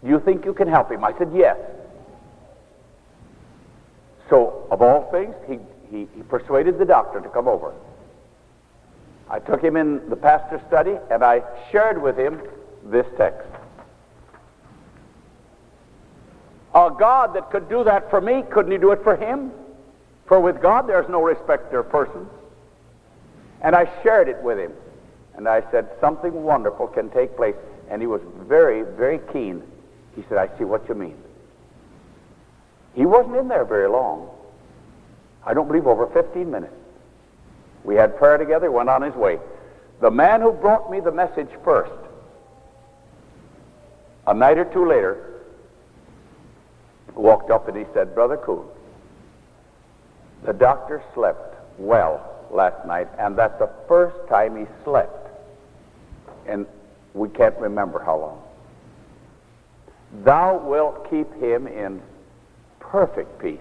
Do 0.02 0.08
you 0.08 0.20
think 0.20 0.44
you 0.44 0.54
can 0.54 0.68
help 0.68 0.90
him? 0.90 1.04
I 1.04 1.16
said, 1.18 1.30
yes. 1.34 1.56
So, 4.28 4.66
of 4.70 4.80
all 4.80 5.10
things, 5.10 5.34
he, 5.48 5.58
he, 5.90 6.08
he 6.14 6.22
persuaded 6.22 6.78
the 6.78 6.84
doctor 6.84 7.20
to 7.20 7.28
come 7.28 7.48
over. 7.48 7.74
I 9.28 9.38
took 9.38 9.62
him 9.62 9.76
in 9.76 10.08
the 10.08 10.16
pastor's 10.16 10.60
study 10.68 10.96
and 11.10 11.24
I 11.24 11.42
shared 11.70 12.00
with 12.00 12.18
him 12.18 12.40
this 12.84 13.06
text. 13.16 13.46
A 16.74 16.90
God 16.96 17.34
that 17.34 17.50
could 17.50 17.68
do 17.68 17.84
that 17.84 18.10
for 18.10 18.20
me, 18.20 18.44
couldn't 18.50 18.70
he 18.70 18.78
do 18.78 18.92
it 18.92 19.02
for 19.02 19.16
him? 19.16 19.50
For 20.26 20.38
with 20.38 20.62
God 20.62 20.88
there's 20.88 21.08
no 21.08 21.22
respecter 21.22 21.80
of 21.80 21.90
persons. 21.90 22.28
And 23.60 23.74
I 23.74 23.90
shared 24.02 24.28
it 24.28 24.40
with 24.42 24.58
him. 24.58 24.72
And 25.34 25.48
I 25.48 25.62
said, 25.70 25.88
something 26.00 26.32
wonderful 26.42 26.86
can 26.86 27.10
take 27.10 27.36
place. 27.36 27.56
And 27.88 28.00
he 28.00 28.06
was 28.06 28.20
very, 28.42 28.82
very 28.82 29.18
keen. 29.32 29.62
He 30.14 30.24
said, 30.28 30.38
I 30.38 30.56
see 30.58 30.64
what 30.64 30.88
you 30.88 30.94
mean. 30.94 31.16
He 32.94 33.06
wasn't 33.06 33.36
in 33.36 33.48
there 33.48 33.64
very 33.64 33.88
long. 33.88 34.30
I 35.44 35.54
don't 35.54 35.66
believe 35.66 35.86
over 35.86 36.06
15 36.06 36.50
minutes. 36.50 36.74
We 37.84 37.94
had 37.94 38.16
prayer 38.16 38.36
together, 38.36 38.70
went 38.70 38.88
on 38.88 39.02
his 39.02 39.14
way. 39.14 39.38
The 40.00 40.10
man 40.10 40.40
who 40.40 40.52
brought 40.52 40.90
me 40.90 41.00
the 41.00 41.12
message 41.12 41.48
first, 41.64 41.92
a 44.26 44.34
night 44.34 44.58
or 44.58 44.64
two 44.66 44.86
later, 44.86 45.42
walked 47.14 47.50
up 47.50 47.68
and 47.68 47.76
he 47.76 47.84
said, 47.92 48.14
Brother 48.14 48.36
Coon, 48.36 48.64
the 50.44 50.52
doctor 50.52 51.02
slept 51.14 51.56
well 51.78 52.26
last 52.50 52.86
night, 52.86 53.08
and 53.18 53.36
that's 53.36 53.58
the 53.58 53.70
first 53.88 54.16
time 54.28 54.56
he 54.56 54.66
slept. 54.84 55.28
And 56.46 56.66
we 57.14 57.28
can't 57.28 57.56
remember 57.58 58.02
how 58.02 58.18
long. 58.18 58.42
Thou 60.24 60.58
wilt 60.58 61.08
keep 61.10 61.32
him 61.34 61.66
in 61.66 62.02
perfect 62.78 63.38
peace, 63.40 63.58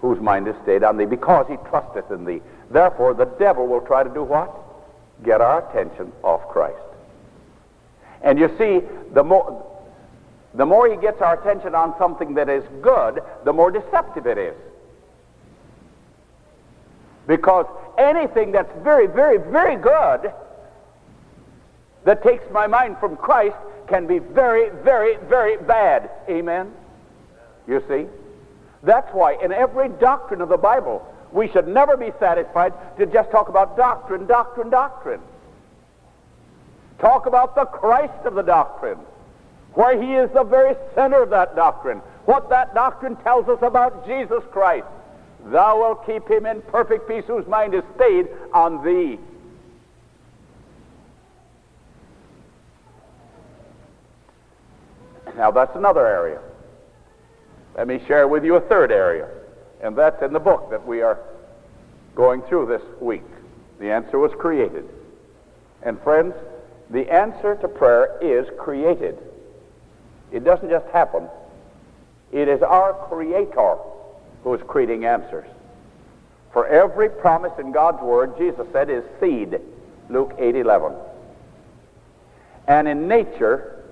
whose 0.00 0.20
mind 0.20 0.48
is 0.48 0.54
stayed 0.62 0.82
on 0.82 0.96
thee, 0.96 1.04
because 1.04 1.46
he 1.48 1.56
trusteth 1.68 2.10
in 2.10 2.24
thee. 2.24 2.40
Therefore, 2.70 3.12
the 3.12 3.26
devil 3.26 3.66
will 3.66 3.82
try 3.82 4.02
to 4.02 4.10
do 4.10 4.22
what? 4.22 4.50
Get 5.24 5.40
our 5.40 5.68
attention 5.68 6.12
off 6.22 6.48
Christ. 6.48 6.76
And 8.22 8.38
you 8.38 8.48
see, 8.58 8.80
the 9.12 9.24
more, 9.24 9.66
the 10.54 10.66
more 10.66 10.88
he 10.90 10.96
gets 10.96 11.20
our 11.20 11.40
attention 11.40 11.74
on 11.74 11.94
something 11.98 12.34
that 12.34 12.48
is 12.48 12.64
good, 12.82 13.20
the 13.44 13.52
more 13.52 13.70
deceptive 13.70 14.26
it 14.26 14.38
is. 14.38 14.54
Because 17.26 17.66
anything 17.98 18.52
that's 18.52 18.72
very, 18.82 19.06
very, 19.06 19.38
very 19.38 19.76
good 19.76 20.32
that 22.04 22.22
takes 22.22 22.44
my 22.50 22.66
mind 22.66 22.96
from 22.98 23.16
Christ 23.16 23.56
can 23.88 24.06
be 24.06 24.18
very, 24.18 24.70
very, 24.82 25.16
very 25.28 25.56
bad. 25.56 26.10
Amen? 26.28 26.72
You 27.66 27.82
see? 27.88 28.06
That's 28.82 29.12
why 29.12 29.36
in 29.42 29.52
every 29.52 29.88
doctrine 29.88 30.40
of 30.40 30.48
the 30.48 30.56
Bible, 30.56 31.06
we 31.32 31.48
should 31.48 31.68
never 31.68 31.96
be 31.96 32.12
satisfied 32.18 32.72
to 32.98 33.06
just 33.06 33.30
talk 33.30 33.48
about 33.48 33.76
doctrine, 33.76 34.26
doctrine, 34.26 34.70
doctrine. 34.70 35.20
Talk 36.98 37.26
about 37.26 37.54
the 37.54 37.64
Christ 37.64 38.26
of 38.26 38.34
the 38.34 38.42
doctrine, 38.42 38.98
where 39.74 40.00
he 40.00 40.14
is 40.14 40.30
the 40.32 40.44
very 40.44 40.74
center 40.94 41.22
of 41.22 41.30
that 41.30 41.56
doctrine, 41.56 41.98
what 42.26 42.50
that 42.50 42.74
doctrine 42.74 43.16
tells 43.16 43.48
us 43.48 43.58
about 43.62 44.06
Jesus 44.06 44.42
Christ. 44.50 44.86
Thou 45.46 45.78
wilt 45.78 46.06
keep 46.06 46.28
him 46.28 46.44
in 46.44 46.60
perfect 46.62 47.08
peace 47.08 47.24
whose 47.26 47.46
mind 47.46 47.74
is 47.74 47.82
stayed 47.96 48.28
on 48.52 48.84
thee. 48.84 49.18
Now 55.36 55.50
that's 55.50 55.74
another 55.74 56.06
area. 56.06 56.40
Let 57.76 57.86
me 57.86 58.02
share 58.06 58.28
with 58.28 58.44
you 58.44 58.56
a 58.56 58.60
third 58.60 58.92
area, 58.92 59.28
and 59.82 59.96
that's 59.96 60.22
in 60.22 60.32
the 60.32 60.40
book 60.40 60.70
that 60.70 60.86
we 60.86 61.02
are 61.02 61.18
going 62.14 62.42
through 62.42 62.66
this 62.66 62.82
week. 63.00 63.24
The 63.78 63.90
answer 63.90 64.18
was 64.18 64.32
created. 64.38 64.88
And 65.82 66.00
friends, 66.02 66.34
the 66.90 67.10
answer 67.10 67.56
to 67.56 67.68
prayer 67.68 68.18
is 68.20 68.46
created. 68.58 69.18
It 70.32 70.44
doesn't 70.44 70.68
just 70.68 70.86
happen. 70.88 71.28
It 72.32 72.48
is 72.48 72.62
our 72.62 72.92
Creator 73.08 73.76
who 74.44 74.54
is 74.54 74.60
creating 74.66 75.04
answers. 75.04 75.48
For 76.52 76.66
every 76.66 77.08
promise 77.08 77.52
in 77.58 77.72
God's 77.72 78.02
Word, 78.02 78.36
Jesus 78.38 78.66
said, 78.72 78.90
is 78.90 79.04
seed. 79.20 79.60
Luke 80.08 80.34
8 80.38 80.56
11. 80.56 80.92
And 82.66 82.88
in 82.88 83.08
nature, 83.08 83.84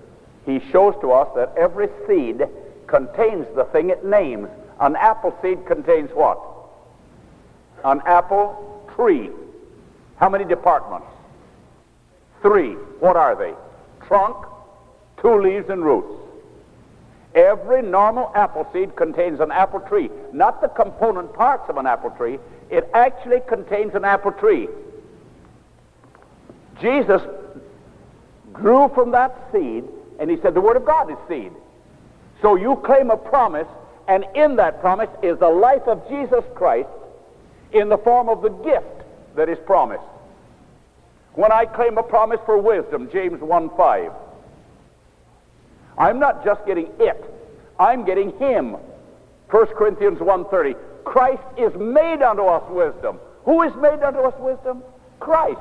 He 0.45 0.61
shows 0.71 0.95
to 1.01 1.13
us 1.13 1.29
that 1.37 1.55
every 1.57 1.89
seed 2.07 2.43
contains 2.87 3.47
the 3.55 3.65
thing 3.73 3.91
it 3.91 4.05
names. 4.05 4.49
An 4.81 4.97
apple 4.97 5.37
seed 5.43 5.67
contains 5.67 6.11
what? 6.11 6.41
An 7.85 8.01
apple 8.07 8.85
tree. 8.95 9.31
How 10.17 10.29
many 10.29 10.45
departments? 10.45 11.07
Three. 12.43 12.73
What 13.01 13.17
are 13.17 13.37
they? 13.37 13.55
Trunk, 14.07 14.47
two 15.21 15.41
leaves, 15.41 15.69
and 15.69 15.85
roots. 15.85 16.13
Every 17.35 17.83
normal 17.83 18.33
apple 18.35 18.67
seed 18.73 18.97
contains 18.97 19.41
an 19.41 19.53
apple 19.53 19.81
tree, 19.81 20.11
not 20.33 20.61
the 20.61 20.69
component 20.69 21.33
parts 21.35 21.69
of 21.69 21.77
an 21.77 21.87
apple 21.87 22.11
tree. 22.11 22.39
It 22.71 22.89
actually 22.95 23.41
contains 23.49 23.95
an 23.95 24.05
apple 24.05 24.33
tree. 24.33 24.69
Jesus 26.81 27.23
grew 28.53 28.91
from 28.95 29.11
that 29.13 29.37
seed, 29.53 29.85
and 30.19 30.31
he 30.31 30.37
said, 30.41 30.55
The 30.55 30.61
Word 30.61 30.77
of 30.77 30.85
God 30.85 31.11
is 31.11 31.17
seed. 31.29 31.53
So 32.41 32.57
you 32.57 32.77
claim 32.85 33.11
a 33.11 33.17
promise, 33.17 33.69
and 34.09 34.25
in 34.35 34.57
that 34.57 34.81
promise 34.81 35.11
is 35.23 35.39
the 35.39 35.49
life 35.49 35.87
of 35.87 36.09
Jesus 36.09 36.43
Christ 36.55 36.89
in 37.73 37.91
the 37.91 37.99
form 37.99 38.31
of 38.31 38.41
the 38.41 38.49
gift 38.49 38.87
that 39.37 39.49
is 39.51 39.59
promised. 39.67 40.03
When 41.35 41.53
I 41.53 41.67
claim 41.67 41.99
a 41.99 42.03
promise 42.03 42.41
for 42.47 42.59
wisdom, 42.59 43.11
James 43.13 43.41
1 43.41 43.71
5, 43.77 44.13
I'm 45.99 46.19
not 46.19 46.45
just 46.45 46.65
getting 46.67 46.89
it, 46.99 47.25
I'm 47.79 48.05
getting 48.05 48.37
him. 48.39 48.77
1 49.51 49.67
Corinthians 49.69 50.19
1.30, 50.19 50.77
Christ 51.05 51.43
is 51.57 51.73
made 51.75 52.23
unto 52.23 52.43
us 52.43 52.63
wisdom. 52.71 53.19
Who 53.45 53.63
is 53.63 53.75
made 53.77 54.03
unto 54.03 54.21
us 54.21 54.35
wisdom? 54.39 54.83
Christ. 55.21 55.61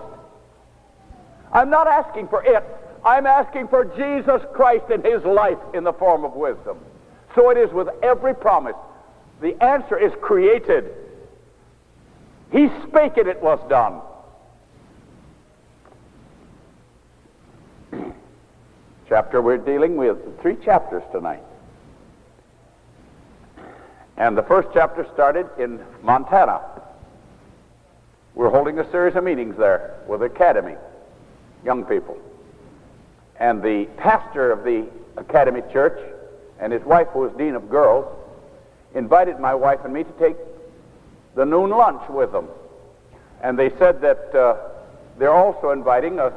I'm 1.53 1.69
not 1.69 1.87
asking 1.87 2.27
for 2.27 2.43
it. 2.43 2.63
I'm 3.05 3.25
asking 3.25 3.69
for 3.69 3.85
Jesus 3.85 4.41
Christ 4.53 4.85
and 4.91 5.05
his 5.05 5.23
life 5.23 5.57
in 5.73 5.85
the 5.85 5.93
form 5.93 6.25
of 6.25 6.33
wisdom. 6.33 6.79
So 7.37 7.51
it 7.51 7.57
is 7.57 7.71
with 7.71 7.87
every 8.01 8.33
promise. 8.33 8.75
The 9.41 9.63
answer 9.63 9.95
is 9.95 10.11
created. 10.21 10.91
He 12.51 12.67
spake 12.87 13.17
and 13.17 13.27
it 13.27 13.39
was 13.43 13.59
done. 13.69 14.01
chapter 19.07 19.39
we're 19.39 19.59
dealing 19.59 19.97
with 19.97 20.17
three 20.41 20.55
chapters 20.65 21.03
tonight. 21.11 21.43
And 24.17 24.35
the 24.35 24.41
first 24.41 24.69
chapter 24.73 25.05
started 25.13 25.45
in 25.59 25.79
Montana. 26.01 26.61
We're 28.33 28.49
holding 28.49 28.79
a 28.79 28.89
series 28.89 29.15
of 29.15 29.23
meetings 29.23 29.55
there 29.57 29.99
with 30.07 30.23
Academy, 30.23 30.73
young 31.63 31.85
people. 31.85 32.17
And 33.39 33.61
the 33.61 33.85
pastor 33.97 34.51
of 34.51 34.63
the 34.63 34.87
Academy 35.17 35.61
Church 35.71 35.99
and 36.59 36.73
his 36.73 36.83
wife, 36.83 37.07
who 37.13 37.19
was 37.19 37.31
dean 37.37 37.55
of 37.55 37.69
girls, 37.69 38.05
invited 38.95 39.39
my 39.39 39.53
wife 39.53 39.79
and 39.83 39.93
me 39.93 40.03
to 40.03 40.11
take 40.13 40.37
the 41.35 41.45
noon 41.45 41.69
lunch 41.69 42.07
with 42.09 42.31
them. 42.31 42.47
And 43.41 43.57
they 43.57 43.69
said 43.77 44.01
that 44.01 44.33
uh, 44.33 44.57
they're 45.19 45.33
also 45.33 45.71
inviting 45.71 46.19
a 46.19 46.33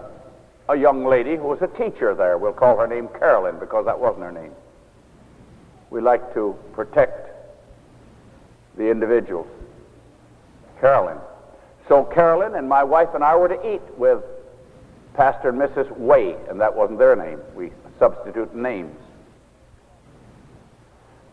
a 0.71 0.77
young 0.77 1.05
lady 1.05 1.35
who 1.35 1.42
was 1.42 1.61
a 1.62 1.66
teacher 1.66 2.14
there. 2.14 2.38
We'll 2.38 2.53
call 2.53 2.79
her 2.79 2.87
name 2.87 3.09
Carolyn 3.09 3.59
because 3.59 3.87
that 3.87 3.99
wasn't 3.99 4.23
her 4.23 4.33
name. 4.33 4.53
We 5.90 6.01
like 6.01 6.33
to 6.35 6.57
protect 6.73 7.29
the 8.77 8.88
individuals. 8.88 9.49
Carolyn. 10.81 11.18
So 11.88 12.05
Carolyn 12.05 12.55
and 12.55 12.68
my 12.68 12.85
wife 12.85 13.09
and 13.14 13.25
I 13.25 13.35
were 13.35 13.49
to 13.49 13.75
eat 13.75 13.83
with 13.99 14.23
Pastor 15.14 15.49
and 15.49 15.59
Mrs. 15.59 15.90
Way, 15.99 16.37
and 16.49 16.61
that 16.61 16.75
wasn't 16.75 17.01
their 17.01 17.16
name. 17.16 17.40
We 17.57 17.73
substitute 17.99 18.55
names. 18.55 18.97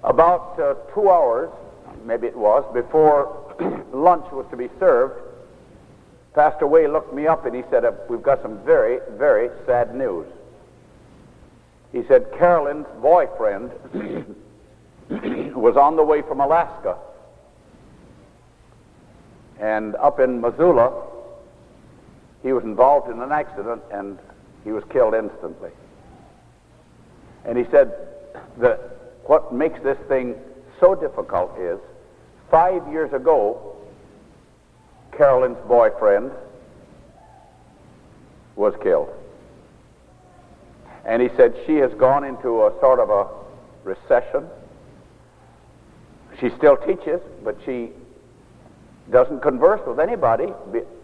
About 0.04 0.60
uh, 0.60 0.76
two 0.94 1.10
hours, 1.10 1.50
maybe 2.06 2.28
it 2.28 2.38
was, 2.38 2.64
before 2.74 3.56
lunch 3.92 4.26
was 4.32 4.46
to 4.52 4.58
be 4.58 4.70
served, 4.80 5.22
Pastor 6.34 6.68
Way 6.68 6.88
looked 6.88 7.14
me 7.14 7.26
up 7.26 7.46
and 7.46 7.56
he 7.56 7.64
said, 7.72 7.84
uh, 7.84 7.94
We've 8.10 8.22
got 8.22 8.42
some 8.44 8.64
very, 8.64 9.00
very 9.18 9.50
sad 9.66 9.96
news. 9.96 10.28
He 11.92 12.04
said, 12.08 12.32
Carolyn's 12.38 12.86
boyfriend 13.02 13.72
was 15.56 15.76
on 15.78 15.96
the 15.96 16.04
way 16.04 16.22
from 16.22 16.42
Alaska. 16.42 16.98
And 19.60 19.96
up 19.96 20.20
in 20.20 20.40
Missoula, 20.40 21.08
he 22.44 22.54
was 22.54 22.64
involved 22.64 23.10
in 23.10 23.20
an 23.20 23.32
accident 23.32 23.82
and 23.92 24.20
he 24.64 24.72
was 24.72 24.84
killed 24.92 25.16
instantly. 25.16 25.72
And 27.46 27.58
he 27.58 27.66
said 27.72 27.94
that 28.58 28.97
what 29.28 29.54
makes 29.54 29.82
this 29.84 29.98
thing 30.08 30.36
so 30.80 30.96
difficult 30.96 31.58
is 31.60 31.80
five 32.50 32.88
years 32.92 33.12
ago, 33.13 33.76
Carolyn's 35.16 35.58
boyfriend 35.68 36.32
was 38.56 38.74
killed. 38.82 39.10
And 41.06 41.22
he 41.22 41.30
said 41.38 41.56
she 41.66 41.76
has 41.76 41.94
gone 41.94 42.24
into 42.24 42.66
a 42.66 42.74
sort 42.80 43.00
of 43.00 43.10
a 43.10 43.28
recession. 43.84 44.46
She 46.40 46.50
still 46.58 46.78
teaches, 46.78 47.22
but 47.44 47.58
she 47.66 47.92
doesn't 49.12 49.42
converse 49.42 49.82
with 49.88 50.00
anybody 50.00 50.54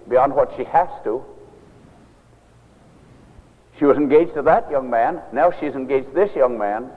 beyond 0.10 0.36
what 0.36 0.52
she 0.58 0.64
has 0.66 0.90
to. 1.06 1.24
She 3.80 3.86
was 3.86 3.98
engaged 3.98 4.34
to 4.36 4.42
that 4.44 4.70
young 4.70 4.90
man. 4.90 5.22
Now 5.32 5.52
she's 5.52 5.74
engaged 5.74 6.08
to 6.10 6.14
this 6.14 6.36
young 6.36 6.58
man. 6.58 6.90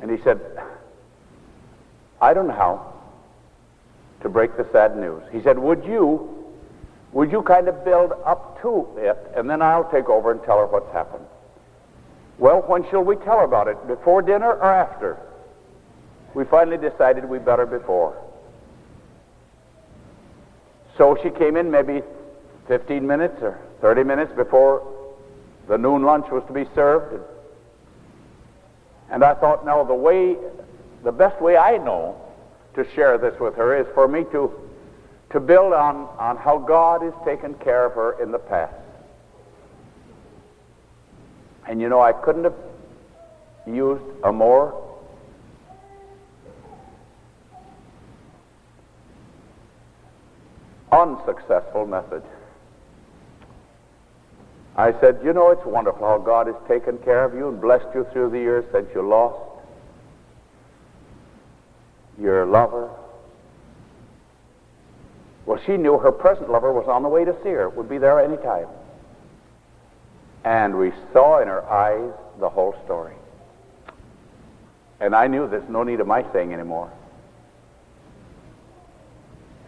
And 0.00 0.10
he 0.10 0.22
said, 0.22 0.40
I 2.20 2.34
don't 2.34 2.48
know 2.48 2.54
how 2.54 2.94
to 4.22 4.28
break 4.28 4.56
the 4.56 4.66
sad 4.72 4.96
news. 4.96 5.22
He 5.32 5.42
said, 5.42 5.58
Would 5.58 5.84
you, 5.84 6.44
would 7.12 7.30
you 7.30 7.42
kind 7.42 7.68
of 7.68 7.84
build 7.84 8.12
up 8.24 8.60
to 8.62 8.88
it, 8.96 9.18
and 9.36 9.48
then 9.48 9.62
I'll 9.62 9.90
take 9.90 10.08
over 10.08 10.30
and 10.30 10.42
tell 10.44 10.58
her 10.58 10.66
what's 10.66 10.92
happened? 10.92 11.24
Well, 12.38 12.62
when 12.66 12.88
shall 12.90 13.04
we 13.04 13.16
tell 13.16 13.38
her 13.38 13.44
about 13.44 13.68
it? 13.68 13.86
Before 13.86 14.22
dinner 14.22 14.52
or 14.52 14.72
after? 14.72 15.18
We 16.34 16.44
finally 16.44 16.78
decided 16.78 17.24
we 17.28 17.38
better 17.38 17.66
before. 17.66 18.20
So 20.98 21.16
she 21.22 21.30
came 21.30 21.56
in 21.56 21.70
maybe 21.70 22.02
15 22.68 23.06
minutes 23.06 23.36
or 23.42 23.58
30 23.80 24.04
minutes 24.04 24.32
before 24.34 24.82
the 25.68 25.78
noon 25.78 26.02
lunch 26.02 26.26
was 26.30 26.42
to 26.46 26.52
be 26.52 26.64
served. 26.74 27.20
And 29.10 29.22
I 29.22 29.34
thought, 29.34 29.64
now 29.64 29.84
the 29.84 29.94
way, 29.94 30.36
the 31.02 31.12
best 31.12 31.40
way 31.40 31.56
I 31.56 31.78
know 31.78 32.20
to 32.74 32.88
share 32.94 33.18
this 33.18 33.38
with 33.38 33.54
her 33.56 33.76
is 33.78 33.86
for 33.94 34.08
me 34.08 34.24
to, 34.32 34.52
to 35.30 35.40
build 35.40 35.72
on, 35.72 36.08
on 36.18 36.36
how 36.36 36.58
God 36.58 37.02
has 37.02 37.14
taken 37.24 37.54
care 37.54 37.86
of 37.86 37.92
her 37.92 38.20
in 38.22 38.32
the 38.32 38.38
past. 38.38 38.74
And 41.66 41.80
you 41.80 41.88
know, 41.88 42.00
I 42.00 42.12
couldn't 42.12 42.44
have 42.44 42.54
used 43.66 44.04
a 44.22 44.32
more 44.32 44.80
unsuccessful 50.92 51.86
method. 51.86 52.22
I 54.76 54.92
said, 55.00 55.20
you 55.22 55.32
know, 55.32 55.50
it's 55.50 55.64
wonderful 55.64 56.06
how 56.06 56.18
God 56.18 56.48
has 56.48 56.56
taken 56.66 56.98
care 56.98 57.24
of 57.24 57.34
you 57.34 57.48
and 57.48 57.60
blessed 57.60 57.86
you 57.94 58.06
through 58.12 58.30
the 58.30 58.38
years 58.38 58.64
since 58.72 58.88
you 58.94 59.06
lost 59.06 59.38
your 62.20 62.44
lover. 62.46 62.90
Well, 65.46 65.60
she 65.64 65.76
knew 65.76 65.98
her 65.98 66.10
present 66.10 66.50
lover 66.50 66.72
was 66.72 66.88
on 66.88 67.02
the 67.02 67.08
way 67.08 67.24
to 67.24 67.36
see 67.42 67.50
her, 67.50 67.68
would 67.68 67.88
be 67.88 67.98
there 67.98 68.18
any 68.18 68.36
time. 68.38 68.66
And 70.44 70.76
we 70.76 70.92
saw 71.12 71.40
in 71.40 71.48
her 71.48 71.64
eyes 71.70 72.12
the 72.40 72.48
whole 72.48 72.74
story. 72.84 73.14
And 75.00 75.14
I 75.14 75.26
knew 75.26 75.48
there's 75.48 75.68
no 75.68 75.82
need 75.84 76.00
of 76.00 76.06
my 76.06 76.24
saying 76.32 76.52
anymore. 76.52 76.90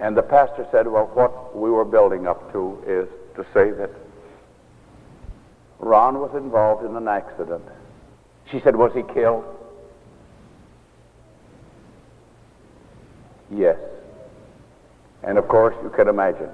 And 0.01 0.16
the 0.16 0.23
pastor 0.23 0.66
said, 0.71 0.87
Well, 0.87 1.11
what 1.14 1.57
we 1.57 1.71
were 1.71 1.85
building 1.85 2.27
up 2.27 2.53
to 2.53 2.83
is 2.87 3.09
to 3.37 3.45
say 3.55 3.71
that 3.71 3.90
Ron 5.79 6.21
was 6.21 6.35
involved 6.35 6.85
in 6.85 6.97
an 6.97 7.09
accident. 7.09 7.62
She 8.51 8.61
said, 8.61 8.77
Was 8.77 8.93
he 8.95 9.03
killed? 9.15 9.45
Yes. 13.51 13.79
And 15.23 15.39
of 15.39 15.49
course, 15.49 15.75
you 15.83 15.91
can 15.91 16.09
imagine. 16.09 16.51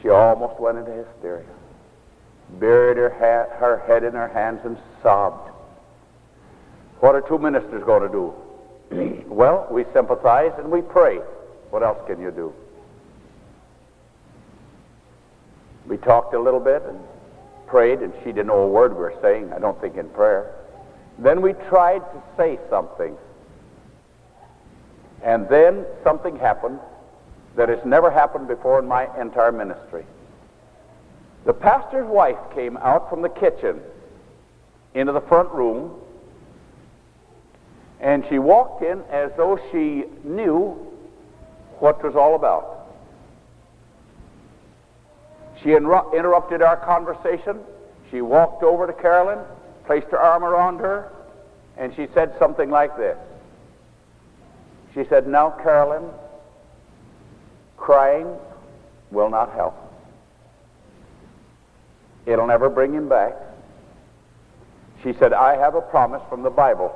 She 0.00 0.08
almost 0.08 0.58
went 0.60 0.78
into 0.78 0.90
hysteria, 0.90 1.46
buried 2.58 2.96
her, 2.96 3.10
ha- 3.10 3.56
her 3.58 3.82
head 3.86 4.02
in 4.02 4.12
her 4.12 4.28
hands, 4.28 4.60
and 4.64 4.76
sobbed. 5.02 5.50
What 7.00 7.14
are 7.14 7.20
two 7.20 7.38
ministers 7.38 7.82
going 7.84 8.02
to 8.02 8.08
do? 8.08 9.24
well, 9.28 9.68
we 9.70 9.84
sympathize 9.92 10.52
and 10.58 10.70
we 10.70 10.82
pray. 10.82 11.18
What 11.70 11.82
else 11.82 11.98
can 12.06 12.20
you 12.20 12.30
do? 12.30 12.52
We 15.86 15.96
talked 15.96 16.34
a 16.34 16.40
little 16.40 16.60
bit 16.60 16.82
and 16.82 16.98
prayed, 17.72 18.00
and 18.00 18.12
she 18.18 18.26
didn't 18.26 18.48
know 18.48 18.60
a 18.60 18.68
word 18.68 18.92
we 18.92 18.98
were 18.98 19.14
saying, 19.22 19.50
I 19.50 19.58
don't 19.58 19.80
think 19.80 19.96
in 19.96 20.06
prayer. 20.10 20.54
Then 21.18 21.40
we 21.40 21.54
tried 21.54 22.00
to 22.00 22.22
say 22.36 22.58
something. 22.68 23.16
And 25.24 25.48
then 25.48 25.86
something 26.04 26.36
happened 26.36 26.78
that 27.56 27.70
has 27.70 27.78
never 27.86 28.10
happened 28.10 28.46
before 28.46 28.78
in 28.78 28.86
my 28.86 29.08
entire 29.18 29.52
ministry. 29.52 30.04
The 31.46 31.54
pastor's 31.54 32.06
wife 32.06 32.36
came 32.54 32.76
out 32.76 33.08
from 33.08 33.22
the 33.22 33.30
kitchen 33.30 33.80
into 34.92 35.12
the 35.12 35.22
front 35.22 35.50
room, 35.50 35.98
and 38.00 38.22
she 38.28 38.38
walked 38.38 38.82
in 38.82 39.00
as 39.10 39.30
though 39.38 39.58
she 39.72 40.04
knew 40.24 40.76
what 41.78 42.00
it 42.00 42.04
was 42.04 42.16
all 42.16 42.34
about. 42.34 42.81
She 45.62 45.70
inru- 45.70 46.12
interrupted 46.16 46.62
our 46.62 46.76
conversation. 46.76 47.60
She 48.10 48.20
walked 48.20 48.62
over 48.62 48.86
to 48.86 48.92
Carolyn, 48.92 49.38
placed 49.86 50.08
her 50.08 50.18
arm 50.18 50.44
around 50.44 50.78
her, 50.78 51.12
and 51.76 51.94
she 51.94 52.08
said 52.14 52.34
something 52.38 52.70
like 52.70 52.96
this. 52.96 53.16
She 54.94 55.04
said, 55.08 55.26
Now, 55.26 55.50
Carolyn, 55.50 56.10
crying 57.76 58.26
will 59.10 59.30
not 59.30 59.52
help. 59.52 59.76
It'll 62.26 62.46
never 62.46 62.68
bring 62.68 62.92
him 62.92 63.08
back. 63.08 63.34
She 65.02 65.12
said, 65.18 65.32
I 65.32 65.56
have 65.56 65.74
a 65.74 65.80
promise 65.80 66.22
from 66.28 66.42
the 66.42 66.50
Bible 66.50 66.94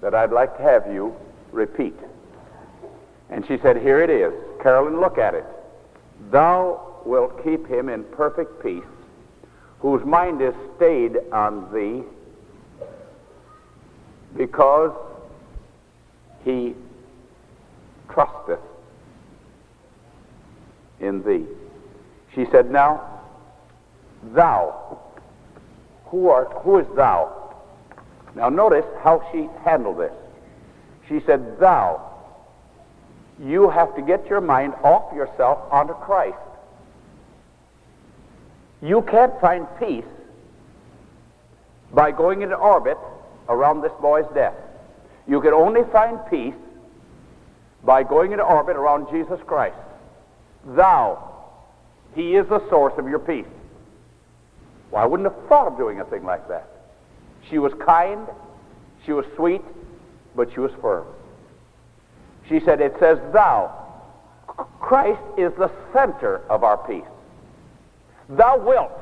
that 0.00 0.14
I'd 0.14 0.30
like 0.30 0.56
to 0.58 0.62
have 0.62 0.92
you 0.92 1.14
repeat. 1.50 1.94
And 3.30 3.46
she 3.46 3.58
said, 3.62 3.78
Here 3.78 4.02
it 4.02 4.10
is. 4.10 4.32
Carolyn, 4.62 5.00
look 5.00 5.18
at 5.18 5.34
it. 5.34 5.44
Thou 6.30 6.91
wilt 7.06 7.42
keep 7.44 7.66
him 7.66 7.88
in 7.88 8.04
perfect 8.04 8.62
peace, 8.62 8.84
whose 9.80 10.04
mind 10.04 10.40
is 10.40 10.54
stayed 10.76 11.16
on 11.32 11.72
thee, 11.72 12.02
because 14.36 14.92
he 16.44 16.74
trusteth 18.08 18.60
in 21.00 21.22
thee. 21.22 21.46
She 22.34 22.46
said, 22.50 22.70
Now, 22.70 23.20
thou, 24.34 24.98
who, 26.06 26.28
art, 26.28 26.52
who 26.62 26.78
is 26.78 26.86
thou? 26.96 27.54
Now, 28.34 28.48
notice 28.48 28.86
how 29.02 29.28
she 29.32 29.48
handled 29.64 29.98
this. 29.98 30.12
She 31.08 31.20
said, 31.26 31.58
Thou, 31.58 32.08
you 33.38 33.68
have 33.68 33.94
to 33.96 34.02
get 34.02 34.26
your 34.26 34.40
mind 34.40 34.74
off 34.82 35.14
yourself 35.14 35.58
onto 35.70 35.94
Christ. 35.94 36.36
You 38.82 39.02
can't 39.02 39.40
find 39.40 39.66
peace 39.78 40.04
by 41.92 42.10
going 42.10 42.42
into 42.42 42.56
orbit 42.56 42.98
around 43.48 43.80
this 43.80 43.92
boy's 44.00 44.26
death. 44.34 44.54
You 45.28 45.40
can 45.40 45.52
only 45.52 45.82
find 45.92 46.18
peace 46.28 46.54
by 47.84 48.02
going 48.02 48.32
into 48.32 48.44
orbit 48.44 48.76
around 48.76 49.08
Jesus 49.10 49.38
Christ. 49.46 49.76
Thou, 50.64 51.30
He 52.14 52.34
is 52.34 52.48
the 52.48 52.68
source 52.68 52.94
of 52.98 53.08
your 53.08 53.18
peace. 53.20 53.46
Well, 54.90 55.02
I 55.02 55.06
wouldn't 55.06 55.32
have 55.32 55.48
thought 55.48 55.68
of 55.68 55.76
doing 55.76 56.00
a 56.00 56.04
thing 56.04 56.24
like 56.24 56.48
that. 56.48 56.68
She 57.48 57.58
was 57.58 57.72
kind, 57.84 58.26
she 59.06 59.12
was 59.12 59.24
sweet, 59.36 59.62
but 60.34 60.52
she 60.52 60.60
was 60.60 60.72
firm. 60.80 61.06
She 62.48 62.60
said, 62.60 62.80
It 62.80 62.94
says, 62.98 63.18
Thou. 63.32 63.78
Christ 64.80 65.22
is 65.38 65.52
the 65.54 65.70
center 65.92 66.42
of 66.50 66.64
our 66.64 66.76
peace. 66.76 67.04
Thou 68.28 68.58
wilt. 68.58 68.92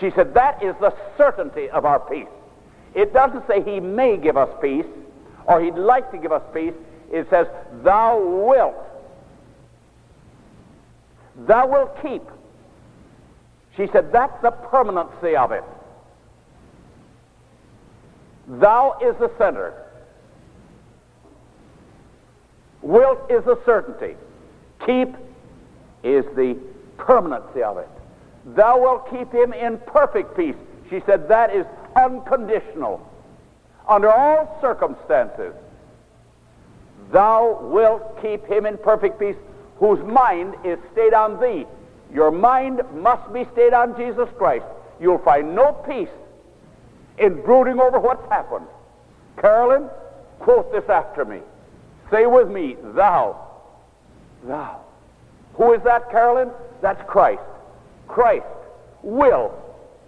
She 0.00 0.10
said, 0.16 0.34
That 0.34 0.62
is 0.62 0.74
the 0.80 0.94
certainty 1.16 1.68
of 1.70 1.84
our 1.84 2.00
peace. 2.00 2.28
It 2.94 3.12
doesn't 3.12 3.46
say 3.46 3.62
He 3.62 3.80
may 3.80 4.16
give 4.16 4.36
us 4.36 4.48
peace 4.60 4.86
or 5.46 5.60
He'd 5.60 5.74
like 5.74 6.10
to 6.12 6.18
give 6.18 6.32
us 6.32 6.42
peace. 6.52 6.74
It 7.12 7.28
says, 7.30 7.46
Thou 7.82 8.18
wilt. 8.18 8.74
Thou 11.46 11.66
wilt 11.66 12.02
keep. 12.02 12.22
She 13.76 13.88
said, 13.92 14.12
That's 14.12 14.40
the 14.42 14.50
permanency 14.50 15.36
of 15.36 15.52
it. 15.52 15.64
Thou 18.46 18.98
is 19.02 19.16
the 19.18 19.30
center. 19.38 19.74
Wilt 22.82 23.30
is 23.30 23.44
the 23.44 23.58
certainty. 23.64 24.16
Keep 24.84 25.16
is 26.02 26.24
the 26.36 26.58
permanency 26.96 27.62
of 27.62 27.78
it. 27.78 27.88
Thou 28.46 28.80
wilt 28.80 29.10
keep 29.10 29.32
him 29.32 29.52
in 29.52 29.78
perfect 29.86 30.36
peace. 30.36 30.56
She 30.90 31.00
said 31.06 31.28
that 31.28 31.54
is 31.54 31.66
unconditional. 31.96 33.06
Under 33.88 34.10
all 34.10 34.58
circumstances, 34.60 35.54
thou 37.12 37.58
wilt 37.62 38.20
keep 38.22 38.46
him 38.46 38.66
in 38.66 38.78
perfect 38.78 39.18
peace 39.18 39.36
whose 39.78 39.98
mind 40.04 40.54
is 40.64 40.78
stayed 40.92 41.14
on 41.14 41.40
thee. 41.40 41.66
Your 42.12 42.30
mind 42.30 42.82
must 42.94 43.32
be 43.32 43.46
stayed 43.52 43.72
on 43.72 43.96
Jesus 43.96 44.28
Christ. 44.38 44.64
You'll 45.00 45.18
find 45.18 45.54
no 45.54 45.72
peace 45.72 46.08
in 47.18 47.42
brooding 47.42 47.80
over 47.80 47.98
what's 47.98 48.26
happened. 48.30 48.66
Carolyn, 49.40 49.88
quote 50.38 50.70
this 50.72 50.88
after 50.88 51.24
me. 51.24 51.40
Say 52.10 52.26
with 52.26 52.48
me, 52.48 52.76
thou. 52.94 53.48
Thou. 54.44 54.80
Who 55.54 55.72
is 55.72 55.82
that, 55.82 56.10
Carolyn? 56.10 56.50
That's 56.84 57.02
Christ. 57.08 57.40
Christ 58.08 58.44
will. 59.02 59.54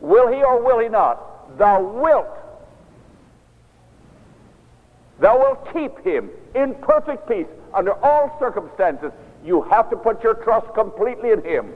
Will 0.02 0.28
he 0.30 0.44
or 0.44 0.62
will 0.62 0.78
he 0.78 0.90
not? 0.90 1.56
Thou 1.56 1.80
wilt. 1.80 2.28
Thou 5.18 5.38
wilt 5.38 5.72
keep 5.72 5.98
him 6.04 6.28
in 6.54 6.74
perfect 6.74 7.26
peace 7.26 7.46
under 7.72 7.94
all 8.04 8.36
circumstances. 8.38 9.10
You 9.42 9.62
have 9.62 9.88
to 9.88 9.96
put 9.96 10.22
your 10.22 10.34
trust 10.34 10.66
completely 10.74 11.30
in 11.30 11.42
him. 11.42 11.72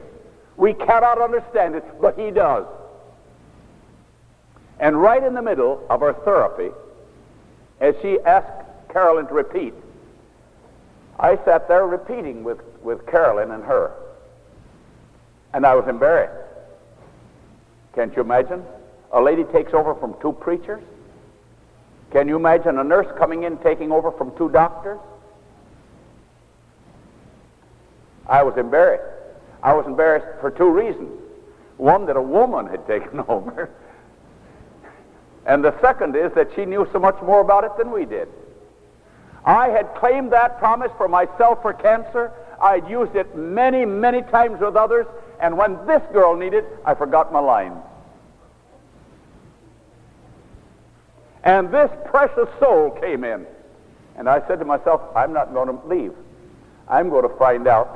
We 0.58 0.74
cannot 0.74 1.18
understand 1.18 1.76
it, 1.76 1.84
but 1.98 2.18
he 2.18 2.30
does. 2.30 2.66
And 4.80 5.00
right 5.00 5.24
in 5.24 5.32
the 5.32 5.40
middle 5.40 5.82
of 5.88 6.00
her 6.00 6.12
therapy, 6.12 6.74
as 7.80 7.94
she 8.02 8.20
asked 8.26 8.66
Carolyn 8.92 9.28
to 9.28 9.32
repeat, 9.32 9.72
I 11.18 11.42
sat 11.46 11.68
there 11.68 11.86
repeating 11.86 12.44
with, 12.44 12.58
with 12.82 13.06
Carolyn 13.06 13.52
and 13.52 13.64
her. 13.64 13.94
And 15.52 15.66
I 15.66 15.74
was 15.74 15.88
embarrassed. 15.88 16.48
Can't 17.94 18.14
you 18.14 18.22
imagine? 18.22 18.62
A 19.12 19.20
lady 19.20 19.44
takes 19.44 19.74
over 19.74 19.94
from 19.94 20.14
two 20.20 20.32
preachers. 20.32 20.82
Can 22.12 22.28
you 22.28 22.36
imagine 22.36 22.78
a 22.78 22.84
nurse 22.84 23.06
coming 23.18 23.44
in 23.44 23.56
taking 23.58 23.92
over 23.92 24.10
from 24.12 24.36
two 24.36 24.48
doctors? 24.50 24.98
I 28.26 28.42
was 28.42 28.56
embarrassed. 28.56 29.04
I 29.62 29.74
was 29.74 29.86
embarrassed 29.86 30.40
for 30.40 30.50
two 30.50 30.70
reasons. 30.70 31.10
One, 31.76 32.06
that 32.06 32.16
a 32.16 32.22
woman 32.22 32.66
had 32.66 32.86
taken 32.86 33.20
over. 33.28 33.70
And 35.46 35.64
the 35.64 35.78
second 35.80 36.14
is 36.16 36.32
that 36.34 36.50
she 36.54 36.64
knew 36.64 36.88
so 36.92 36.98
much 36.98 37.20
more 37.22 37.40
about 37.40 37.64
it 37.64 37.72
than 37.78 37.90
we 37.90 38.04
did. 38.04 38.28
I 39.44 39.68
had 39.68 39.94
claimed 39.94 40.32
that 40.32 40.58
promise 40.58 40.92
for 40.96 41.08
myself 41.08 41.62
for 41.62 41.72
cancer. 41.72 42.30
I'd 42.60 42.88
used 42.88 43.16
it 43.16 43.34
many, 43.34 43.84
many 43.84 44.22
times 44.22 44.60
with 44.60 44.76
others, 44.76 45.06
and 45.40 45.56
when 45.56 45.86
this 45.86 46.02
girl 46.12 46.36
needed, 46.36 46.64
I 46.84 46.94
forgot 46.94 47.32
my 47.32 47.40
lines. 47.40 47.78
And 51.42 51.72
this 51.72 51.90
precious 52.06 52.48
soul 52.58 52.90
came 53.00 53.24
in. 53.24 53.46
And 54.16 54.28
I 54.28 54.46
said 54.46 54.58
to 54.58 54.64
myself, 54.64 55.00
I'm 55.16 55.32
not 55.32 55.54
going 55.54 55.68
to 55.68 55.86
leave. 55.86 56.12
I'm 56.88 57.08
going 57.08 57.26
to 57.26 57.34
find 57.36 57.66
out 57.66 57.86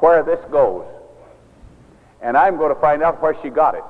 where 0.00 0.22
this 0.22 0.40
goes. 0.50 0.86
And 2.22 2.36
I'm 2.36 2.56
going 2.56 2.74
to 2.74 2.80
find 2.80 3.02
out 3.02 3.20
where 3.20 3.36
she 3.42 3.50
got 3.50 3.74
it. 3.74 3.84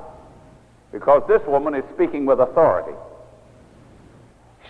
Because 0.91 1.23
this 1.29 1.43
woman 1.47 1.75
is 1.75 1.85
speaking 1.95 2.27
with 2.27 2.41
authority. 2.41 2.97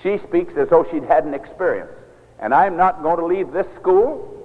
She 0.02 0.18
speaks 0.28 0.52
as 0.58 0.68
though 0.68 0.86
she'd 0.90 1.04
had 1.04 1.24
an 1.24 1.32
experience. 1.32 1.90
And 2.38 2.52
I'm 2.52 2.76
not 2.76 3.02
going 3.02 3.18
to 3.18 3.26
leave 3.26 3.52
this 3.52 3.66
school 3.80 4.37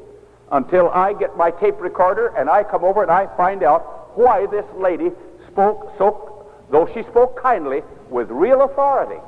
until 0.54 0.88
I 0.90 1.14
get 1.14 1.36
my 1.36 1.52
tape 1.52 1.82
recorder 1.82 2.28
and 2.38 2.50
I 2.50 2.64
come 2.64 2.84
over 2.86 3.02
and 3.02 3.12
I 3.12 3.26
find 3.36 3.64
out 3.64 4.16
why 4.18 4.46
this 4.46 4.66
lady 4.78 5.10
spoke 5.52 5.94
so, 5.98 6.46
though 6.72 6.88
she 6.94 7.02
spoke 7.10 7.42
kindly, 7.42 7.82
with 8.10 8.30
real 8.30 8.62
authority. 8.62 9.20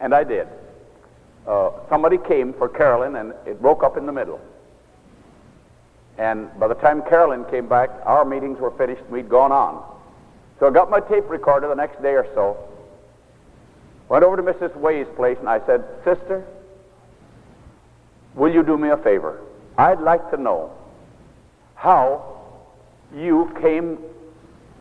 And 0.00 0.12
I 0.14 0.24
did. 0.24 0.48
uh, 1.46 1.70
somebody 1.88 2.18
came 2.18 2.52
for 2.52 2.68
Carolyn, 2.68 3.16
and 3.16 3.32
it 3.46 3.60
broke 3.60 3.82
up 3.82 3.96
in 3.96 4.06
the 4.06 4.12
middle. 4.12 4.40
And 6.18 6.48
by 6.58 6.68
the 6.68 6.74
time 6.74 7.02
Carolyn 7.02 7.44
came 7.46 7.68
back, 7.68 7.90
our 8.04 8.24
meetings 8.24 8.58
were 8.58 8.70
finished, 8.72 9.00
and 9.02 9.10
we'd 9.10 9.28
gone 9.28 9.52
on. 9.52 9.82
So 10.60 10.66
I 10.68 10.70
got 10.70 10.90
my 10.90 11.00
tape 11.00 11.28
recorder 11.28 11.68
the 11.68 11.74
next 11.74 12.00
day 12.02 12.14
or 12.14 12.26
so, 12.34 12.56
went 14.08 14.24
over 14.24 14.36
to 14.36 14.42
Mrs. 14.42 14.76
Way's 14.76 15.06
place, 15.16 15.38
and 15.40 15.48
I 15.48 15.64
said, 15.66 15.84
Sister, 16.04 16.44
will 18.34 18.52
you 18.52 18.62
do 18.62 18.76
me 18.76 18.90
a 18.90 18.96
favor? 18.98 19.40
I'd 19.78 20.00
like 20.00 20.30
to 20.30 20.36
know 20.36 20.72
how 21.74 22.40
you 23.14 23.52
came 23.60 23.98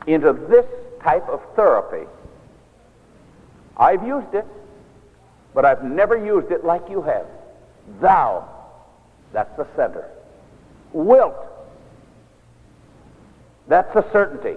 into 0.08 0.34
this 0.34 0.66
type 1.04 1.28
of 1.30 1.42
therapy. 1.56 2.08
I've 3.78 4.06
used 4.06 4.34
it, 4.34 4.46
but 5.54 5.66
I've 5.66 5.84
never 5.84 6.18
used 6.24 6.52
it 6.52 6.64
like 6.64 6.90
you 6.90 7.02
have. 7.02 7.26
Thou, 8.00 8.48
that's 9.34 9.56
the 9.58 9.68
center. 9.76 10.08
Wilt, 10.94 11.36
that's 13.68 13.94
the 13.94 14.10
certainty. 14.12 14.56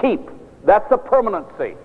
Keep, 0.00 0.28
that's 0.64 0.88
the 0.90 0.98
permanency. 0.98 1.76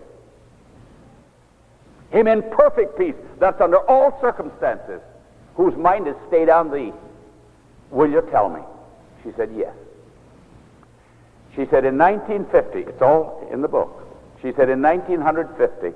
Him 2.11 2.27
in 2.27 2.43
perfect 2.51 2.97
peace, 2.97 3.15
that's 3.39 3.59
under 3.61 3.77
all 3.89 4.19
circumstances, 4.21 5.01
whose 5.55 5.75
mind 5.75 6.07
is 6.07 6.15
stayed 6.27 6.49
on 6.49 6.71
thee. 6.71 6.93
Will 7.93 8.09
you 8.09 8.27
tell 8.31 8.49
me? 8.49 8.59
She 9.23 9.31
said, 9.37 9.51
Yes. 9.55 9.73
She 11.51 11.67
said, 11.69 11.85
In 11.85 11.97
1950, 11.97 12.89
it's 12.89 13.01
all 13.01 13.47
in 13.53 13.61
the 13.61 13.67
book. 13.67 14.03
She 14.41 14.51
said, 14.57 14.69
In 14.69 14.81
1950, 14.81 15.95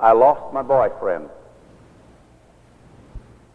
I 0.00 0.12
lost 0.12 0.52
my 0.52 0.62
boyfriend. 0.62 1.28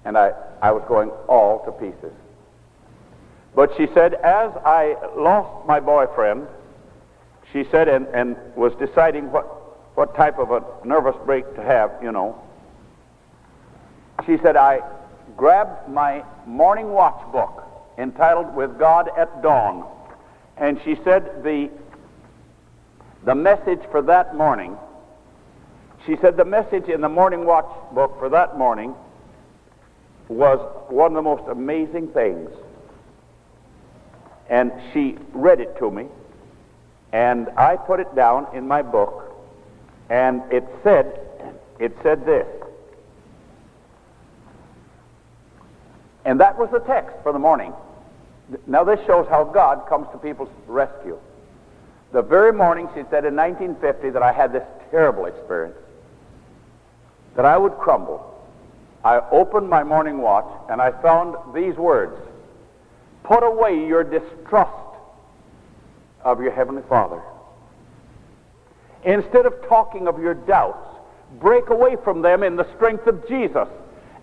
And 0.06 0.17
I, 0.17 0.32
I 0.62 0.71
was 0.71 0.84
going 0.88 1.10
all 1.27 1.63
to 1.65 1.71
pieces. 1.73 2.13
But 3.56 3.71
she 3.77 3.88
said, 3.93 4.15
as 4.15 4.51
I 4.65 4.95
lost 5.15 5.67
my 5.67 5.79
boyfriend, 5.79 6.47
she 7.51 7.65
said, 7.69 7.88
and, 7.88 8.08
and 8.08 8.36
was 8.56 8.73
deciding 8.79 9.32
what, 9.32 9.45
what 9.95 10.15
type 10.15 10.39
of 10.39 10.51
a 10.51 10.63
nervous 10.86 11.15
break 11.25 11.56
to 11.56 11.62
have, 11.62 11.91
you 12.01 12.12
know, 12.12 12.41
she 14.25 14.38
said, 14.41 14.56
I 14.56 14.82
grabbed 15.36 15.89
my 15.89 16.23
morning 16.45 16.91
watch 16.91 17.31
book 17.31 17.63
entitled 17.97 18.55
With 18.55 18.77
God 18.77 19.09
at 19.17 19.41
Dawn. 19.41 19.86
And 20.57 20.79
she 20.83 20.95
said, 21.03 21.43
the, 21.43 21.69
the 23.25 23.36
message 23.36 23.81
for 23.91 24.01
that 24.03 24.36
morning, 24.36 24.77
she 26.05 26.15
said, 26.17 26.38
the 26.38 26.45
message 26.45 26.89
in 26.89 27.01
the 27.01 27.09
morning 27.09 27.45
watch 27.45 27.67
book 27.93 28.17
for 28.19 28.29
that 28.29 28.57
morning 28.57 28.93
was 30.27 30.59
one 30.89 31.12
of 31.12 31.15
the 31.15 31.21
most 31.21 31.43
amazing 31.49 32.09
things. 32.09 32.49
And 34.49 34.71
she 34.91 35.17
read 35.31 35.59
it 35.59 35.77
to 35.79 35.89
me, 35.89 36.07
and 37.12 37.49
I 37.57 37.77
put 37.77 37.99
it 37.99 38.13
down 38.15 38.47
in 38.53 38.67
my 38.67 38.81
book, 38.81 39.33
and 40.09 40.41
it 40.51 40.65
said, 40.83 41.19
it 41.79 41.95
said 42.03 42.25
this. 42.25 42.47
And 46.25 46.39
that 46.39 46.57
was 46.57 46.69
the 46.71 46.79
text 46.79 47.15
for 47.23 47.33
the 47.33 47.39
morning. 47.39 47.73
Now 48.67 48.83
this 48.83 48.99
shows 49.05 49.27
how 49.29 49.43
God 49.43 49.88
comes 49.88 50.07
to 50.12 50.17
people's 50.17 50.49
rescue. 50.67 51.17
The 52.12 52.21
very 52.21 52.53
morning, 52.53 52.88
she 52.89 53.01
said 53.09 53.25
in 53.25 53.36
1950, 53.36 54.12
that 54.12 54.21
I 54.21 54.31
had 54.31 54.53
this 54.53 54.63
terrible 54.91 55.25
experience, 55.25 55.77
that 57.36 57.45
I 57.45 57.57
would 57.57 57.73
crumble. 57.73 58.29
I 59.03 59.19
opened 59.31 59.69
my 59.69 59.83
morning 59.83 60.19
watch 60.19 60.47
and 60.69 60.81
I 60.81 60.91
found 61.01 61.36
these 61.53 61.75
words 61.75 62.15
Put 63.23 63.43
away 63.43 63.88
your 63.88 64.03
distrust 64.03 64.71
of 66.23 66.41
your 66.41 66.51
Heavenly 66.51 66.83
Father. 66.89 67.21
Instead 69.05 69.45
of 69.45 69.53
talking 69.67 70.07
of 70.07 70.21
your 70.21 70.33
doubts, 70.33 70.88
break 71.39 71.69
away 71.69 71.95
from 72.03 72.21
them 72.21 72.43
in 72.43 72.55
the 72.55 72.67
strength 72.75 73.07
of 73.07 73.27
Jesus 73.27 73.67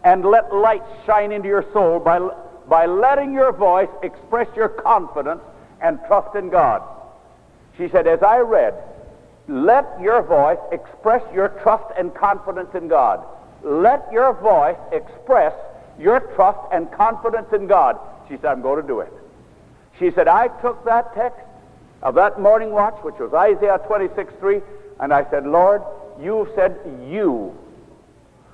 and 0.05 0.25
let 0.25 0.55
light 0.55 0.83
shine 1.07 1.33
into 1.33 1.49
your 1.49 1.65
soul 1.73 2.01
by, 2.01 2.19
by 2.69 2.87
letting 2.87 3.33
your 3.33 3.53
voice 3.53 3.89
express 4.03 4.49
your 4.57 4.69
confidence 4.69 5.43
and 5.81 5.99
trust 6.07 6.35
in 6.37 6.51
God. 6.51 6.83
She 7.77 7.89
said, 7.89 8.07
as 8.07 8.23
I 8.23 8.39
read, 8.39 8.75
let 9.49 10.01
your 10.01 10.23
voice 10.23 10.59
express 10.71 11.23
your 11.35 11.49
trust 11.63 11.85
and 11.99 12.15
confidence 12.15 12.71
in 12.75 12.89
God. 12.89 13.25
Let 13.63 14.11
your 14.13 14.33
voice 14.35 14.79
express 14.93 15.55
your 15.99 16.21
trust 16.35 16.61
and 16.73 16.91
confidence 16.93 17.49
in 17.53 17.67
God. 17.67 17.99
She 18.29 18.37
said, 18.37 18.47
I'm 18.47 18.63
going 18.63 18.81
to 18.81 18.87
do 18.87 19.01
it. 19.01 19.13
She 19.99 20.11
said, 20.13 20.29
I 20.29 20.49
took 20.63 20.85
that 20.85 21.15
text 21.15 21.41
of 22.03 22.15
that 22.15 22.41
morning 22.41 22.71
watch, 22.71 22.97
which 23.03 23.17
was 23.19 23.35
Isaiah 23.35 23.81
26, 23.87 24.33
3, 24.41 24.61
and 25.01 25.13
I 25.13 25.29
said, 25.31 25.47
Lord, 25.47 25.83
you 26.21 26.49
said 26.55 26.79
you 27.09 27.59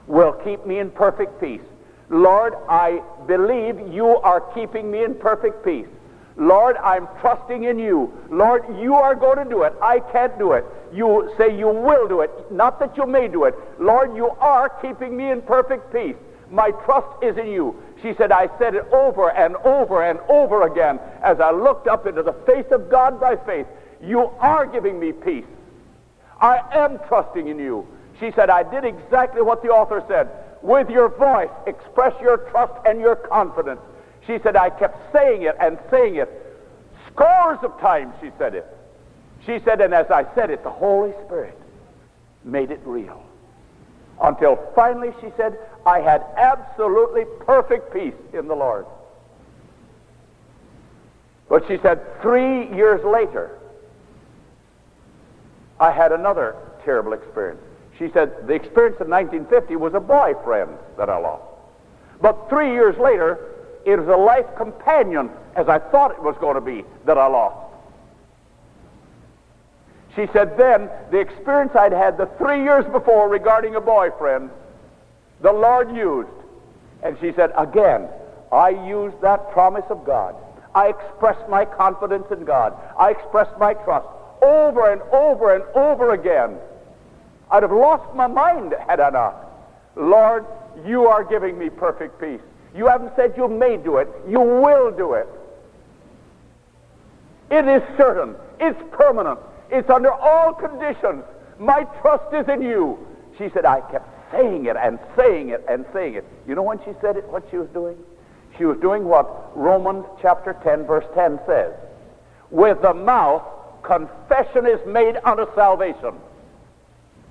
will 0.07 0.33
keep 0.33 0.67
me 0.67 0.79
in 0.79 0.91
perfect 0.91 1.41
peace. 1.41 1.63
Lord, 2.09 2.55
I 2.69 3.03
believe 3.27 3.93
you 3.93 4.07
are 4.07 4.41
keeping 4.55 4.91
me 4.91 5.05
in 5.05 5.15
perfect 5.15 5.65
peace. 5.65 5.89
Lord, 6.37 6.77
I'm 6.77 7.09
trusting 7.21 7.65
in 7.65 7.79
you. 7.79 8.13
Lord, 8.31 8.65
you 8.79 8.95
are 8.95 9.15
going 9.15 9.39
to 9.39 9.49
do 9.49 9.63
it. 9.63 9.75
I 9.83 10.01
can't 10.01 10.39
do 10.39 10.53
it. 10.53 10.65
You 10.93 11.33
say 11.37 11.57
you 11.57 11.69
will 11.69 12.07
do 12.07 12.21
it, 12.21 12.31
not 12.53 12.79
that 12.81 12.97
you 12.97 13.07
may 13.07 13.27
do 13.27 13.45
it. 13.45 13.55
Lord, 13.81 14.15
you 14.15 14.31
are 14.39 14.69
keeping 14.69 15.17
me 15.17 15.31
in 15.31 15.43
perfect 15.43 15.93
peace. 15.93 16.17
My 16.51 16.71
trust 16.71 17.09
is 17.23 17.37
in 17.39 17.49
you. 17.49 17.83
She 18.03 18.15
said, 18.15 18.31
I 18.31 18.49
said 18.59 18.75
it 18.75 18.87
over 18.93 19.31
and 19.31 19.57
over 19.57 20.05
and 20.05 20.21
over 20.29 20.67
again 20.67 21.01
as 21.23 21.41
I 21.41 21.51
looked 21.51 21.89
up 21.89 22.07
into 22.07 22.23
the 22.23 22.35
face 22.47 22.67
of 22.71 22.89
God 22.91 23.19
by 23.19 23.37
faith. 23.37 23.67
You 24.03 24.31
are 24.39 24.67
giving 24.67 25.01
me 25.01 25.13
peace. 25.13 25.47
I 26.41 26.61
am 26.73 26.99
trusting 27.09 27.49
in 27.49 27.59
you. 27.59 27.89
She 28.21 28.31
said, 28.33 28.51
I 28.51 28.63
did 28.63 28.85
exactly 28.85 29.43
what 29.43 29.63
the 29.63 29.69
author 29.69 30.03
said. 30.09 30.29
With 30.63 30.89
your 30.89 31.09
voice, 31.09 31.51
express 31.67 32.15
your 32.21 32.39
trust 32.51 32.73
and 32.87 33.01
your 33.01 33.17
confidence. 33.17 33.81
She 34.27 34.39
said, 34.43 34.57
I 34.57 34.71
kept 34.71 35.13
saying 35.13 35.43
it 35.43 35.57
and 35.61 35.79
saying 35.91 36.17
it. 36.17 36.29
Scores 37.13 37.59
of 37.63 37.79
times 37.81 38.15
she 38.21 38.31
said 38.39 38.55
it. 38.55 38.67
She 39.45 39.61
said, 39.65 39.81
and 39.81 39.95
as 39.95 40.11
I 40.11 40.27
said 40.35 40.51
it, 40.51 40.65
the 40.65 40.71
Holy 40.71 41.13
Spirit 41.27 41.59
made 42.45 42.71
it 42.71 42.81
real. 42.85 43.23
Until 44.23 44.57
finally, 44.75 45.13
she 45.21 45.29
said, 45.37 45.59
I 45.85 46.01
had 46.01 46.25
absolutely 46.37 47.25
perfect 47.45 47.93
peace 47.93 48.15
in 48.33 48.49
the 48.49 48.57
Lord. 48.57 48.87
But 51.49 51.69
she 51.69 51.79
said, 51.79 52.01
three 52.23 52.75
years 52.75 53.05
later, 53.05 53.59
I 55.79 55.93
had 55.93 56.13
another 56.13 56.57
terrible 56.85 57.13
experience. 57.13 57.61
She 57.99 58.11
said, 58.13 58.47
the 58.47 58.55
experience 58.55 59.01
in 59.01 59.09
1950 59.09 59.77
was 59.77 59.95
a 59.95 60.01
boyfriend 60.01 60.73
that 60.99 61.09
I 61.09 61.19
lost. 61.19 61.45
But 62.21 62.49
three 62.49 62.73
years 62.73 62.97
later, 62.99 63.39
it 63.85 63.99
was 63.99 64.09
a 64.09 64.17
life 64.17 64.47
companion, 64.57 65.31
as 65.55 65.69
I 65.69 65.79
thought 65.79 66.11
it 66.11 66.23
was 66.23 66.37
going 66.41 66.57
to 66.57 66.61
be, 66.61 66.85
that 67.05 67.17
I 67.17 67.27
lost. 67.27 67.67
She 70.15 70.27
said 70.33 70.57
then, 70.57 70.91
the 71.11 71.19
experience 71.19 71.73
I'd 71.75 71.93
had 71.93 72.17
the 72.17 72.27
three 72.39 72.63
years 72.63 72.85
before 72.87 73.29
regarding 73.29 73.77
a 73.77 73.81
boyfriend, 73.81 74.51
the 75.43 75.53
Lord 75.53 75.95
used. 75.95 76.29
And 77.03 77.19
she 77.21 77.33
said, 77.33 77.53
again, 77.57 78.09
I 78.51 78.71
used 78.71 79.21
that 79.21 79.53
promise 79.53 79.85
of 79.91 80.05
God. 80.05 80.35
I 80.75 80.89
expressed 80.89 81.49
my 81.49 81.65
confidence 81.65 82.27
in 82.31 82.45
God. 82.45 82.75
I 82.99 83.11
expressed 83.11 83.59
my 83.59 83.75
trust 83.75 84.07
over 84.43 84.93
and 84.93 85.03
over 85.13 85.55
and 85.55 85.65
over 85.75 86.13
again. 86.13 86.57
I'd 87.51 87.63
have 87.63 87.73
lost 87.73 88.15
my 88.15 88.27
mind 88.27 88.75
had 88.89 89.01
I 89.01 89.11
not. 89.11 89.47
Lord, 89.97 90.45
you 90.85 91.07
are 91.07 91.25
giving 91.25 91.59
me 91.59 91.71
perfect 91.71 92.21
peace. 92.21 92.41
You 92.75 92.87
haven't 92.87 93.13
said 93.17 93.35
you 93.37 93.49
may 93.49 93.77
do 93.77 93.97
it. 93.99 94.09
You 94.29 94.41
will 94.41 94.91
do 94.91 95.15
it. 95.15 95.29
It 97.51 97.67
is 97.67 97.83
certain. 97.97 98.35
It's 98.61 98.79
permanent. 98.93 99.39
It's 99.71 99.89
under 99.89 100.13
all 100.13 100.53
conditions. 100.53 101.25
My 101.59 101.85
trust 102.03 102.35
is 102.35 102.47
in 102.49 102.63
you. 102.63 102.99
She 103.39 103.49
said, 103.55 103.65
I 103.65 103.81
kept 103.93 104.09
saying 104.33 104.67
it 104.67 104.77
and 104.77 104.99
saying 105.17 105.51
it 105.51 105.65
and 105.69 105.87
saying 105.93 106.15
it. 106.15 106.25
You 106.47 106.55
know 106.55 106.63
when 106.63 106.79
she 106.81 106.93
said 107.01 107.17
it, 107.17 107.25
what 107.29 107.45
she 107.51 107.57
was 107.57 107.69
doing? 107.69 107.97
She 108.59 108.65
was 108.65 108.79
doing 108.79 109.05
what 109.05 109.57
Romans 109.57 110.05
chapter 110.21 110.55
10, 110.65 110.85
verse 110.87 111.05
10 111.15 111.41
says. 111.47 111.73
With 112.51 112.81
the 112.83 112.95
mouth, 112.95 113.43
confession 113.83 114.67
is 114.67 114.81
made 114.87 115.17
unto 115.25 115.47
salvation. 115.55 116.15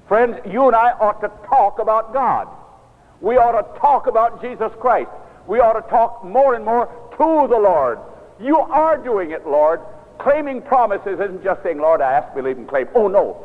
Friends, 0.07 0.37
you 0.45 0.67
and 0.67 0.75
I 0.75 0.91
ought 0.91 1.21
to 1.21 1.31
talk 1.47 1.79
about 1.79 2.13
God. 2.13 2.47
We 3.21 3.37
ought 3.37 3.59
to 3.59 3.79
talk 3.79 4.07
about 4.07 4.41
Jesus 4.41 4.71
Christ. 4.79 5.09
We 5.47 5.59
ought 5.59 5.73
to 5.73 5.89
talk 5.89 6.23
more 6.23 6.53
and 6.53 6.63
more 6.63 6.85
to 7.11 7.47
the 7.47 7.57
Lord. 7.57 7.99
You 8.39 8.57
are 8.57 8.97
doing 8.97 9.31
it, 9.31 9.47
Lord. 9.47 9.81
Claiming 10.19 10.61
promises 10.61 11.19
isn't 11.19 11.43
just 11.43 11.63
saying, 11.63 11.79
Lord, 11.79 12.01
I 12.01 12.11
ask, 12.13 12.35
believe, 12.35 12.57
and 12.57 12.67
claim. 12.67 12.87
Oh, 12.93 13.07
no. 13.07 13.43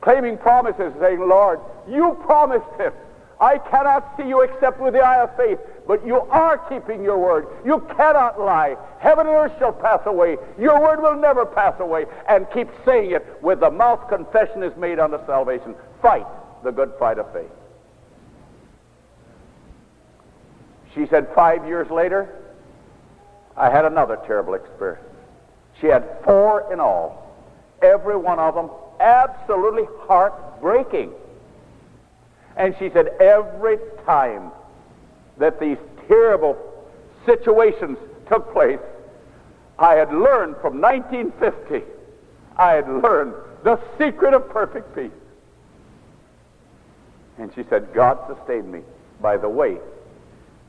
Claiming 0.00 0.36
promises 0.36 0.92
saying, 1.00 1.20
Lord, 1.20 1.60
you 1.88 2.18
promised 2.24 2.80
it. 2.80 2.92
I 3.40 3.58
cannot 3.58 4.16
see 4.16 4.28
you 4.28 4.42
except 4.42 4.80
with 4.80 4.94
the 4.94 5.00
eye 5.00 5.22
of 5.22 5.36
faith, 5.36 5.58
but 5.86 6.06
you 6.06 6.16
are 6.16 6.58
keeping 6.68 7.02
your 7.02 7.18
word. 7.18 7.48
You 7.64 7.80
cannot 7.96 8.38
lie. 8.38 8.76
Heaven 9.00 9.26
and 9.26 9.34
earth 9.34 9.52
shall 9.58 9.72
pass 9.72 10.00
away. 10.06 10.36
Your 10.58 10.80
word 10.80 11.02
will 11.02 11.16
never 11.16 11.44
pass 11.44 11.74
away. 11.80 12.06
And 12.28 12.46
keep 12.54 12.68
saying 12.84 13.10
it 13.10 13.26
with 13.42 13.60
the 13.60 13.70
mouth 13.70 14.08
confession 14.08 14.62
is 14.62 14.76
made 14.76 15.00
unto 15.00 15.18
salvation. 15.26 15.74
Fight 16.02 16.26
the 16.64 16.72
good 16.72 16.92
fight 16.98 17.18
of 17.18 17.32
faith. 17.32 17.50
She 20.94 21.06
said 21.06 21.28
five 21.34 21.66
years 21.66 21.90
later, 21.90 22.28
I 23.56 23.70
had 23.70 23.84
another 23.84 24.18
terrible 24.26 24.54
experience. 24.54 25.06
She 25.80 25.86
had 25.86 26.04
four 26.24 26.70
in 26.72 26.80
all. 26.80 27.30
Every 27.80 28.16
one 28.16 28.38
of 28.38 28.54
them 28.54 28.70
absolutely 29.00 29.86
heartbreaking. 30.06 31.12
And 32.56 32.74
she 32.78 32.90
said, 32.90 33.08
every 33.20 33.78
time 34.04 34.50
that 35.38 35.58
these 35.58 35.78
terrible 36.08 36.56
situations 37.24 37.98
took 38.28 38.52
place, 38.52 38.78
I 39.78 39.94
had 39.94 40.12
learned 40.12 40.56
from 40.60 40.80
1950, 40.80 41.82
I 42.56 42.72
had 42.72 42.88
learned 42.88 43.34
the 43.64 43.80
secret 43.98 44.34
of 44.34 44.48
perfect 44.50 44.94
peace. 44.94 45.10
And 47.38 47.52
she 47.54 47.64
said, 47.70 47.92
God 47.94 48.18
sustained 48.28 48.70
me. 48.70 48.80
By 49.20 49.36
the 49.36 49.48
way, 49.48 49.78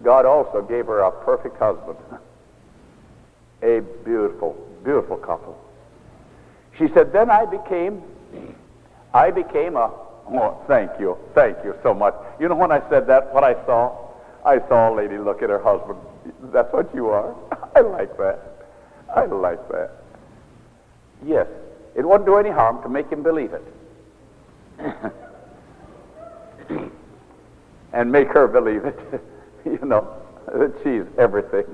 God 0.03 0.25
also 0.25 0.61
gave 0.61 0.85
her 0.87 0.99
a 0.99 1.11
perfect 1.23 1.57
husband. 1.57 1.97
a 3.61 3.81
beautiful, 4.03 4.53
beautiful 4.83 5.17
couple. 5.17 5.57
She 6.77 6.87
said, 6.93 7.13
then 7.13 7.29
I 7.29 7.45
became, 7.45 8.01
I 9.13 9.31
became 9.31 9.77
a 9.77 9.91
Oh, 10.31 10.57
thank 10.67 10.91
you. 10.99 11.17
Thank 11.35 11.57
you 11.63 11.75
so 11.83 11.93
much. 11.93 12.15
You 12.39 12.47
know 12.47 12.55
when 12.55 12.71
I 12.71 12.87
said 12.89 13.07
that, 13.07 13.33
what 13.33 13.43
I 13.43 13.53
saw? 13.65 13.95
I 14.45 14.59
saw 14.67 14.93
a 14.93 14.95
lady 14.95 15.17
look 15.17 15.41
at 15.41 15.49
her 15.49 15.61
husband. 15.61 15.99
That's 16.53 16.71
what 16.73 16.93
you 16.93 17.07
are. 17.07 17.35
I 17.75 17.81
like 17.81 18.17
that. 18.17 18.67
I 19.13 19.25
like 19.25 19.67
that. 19.69 19.91
Yes. 21.25 21.47
It 21.95 22.07
wouldn't 22.07 22.25
do 22.25 22.37
any 22.37 22.49
harm 22.49 22.81
to 22.83 22.89
make 22.89 23.09
him 23.09 23.23
believe 23.23 23.51
it. 23.53 23.63
and 27.93 28.11
make 28.11 28.27
her 28.29 28.47
believe 28.47 28.85
it. 28.85 28.99
you 29.65 29.79
know, 29.83 30.07
that 30.47 30.73
she's 30.83 31.03
everything. 31.17 31.65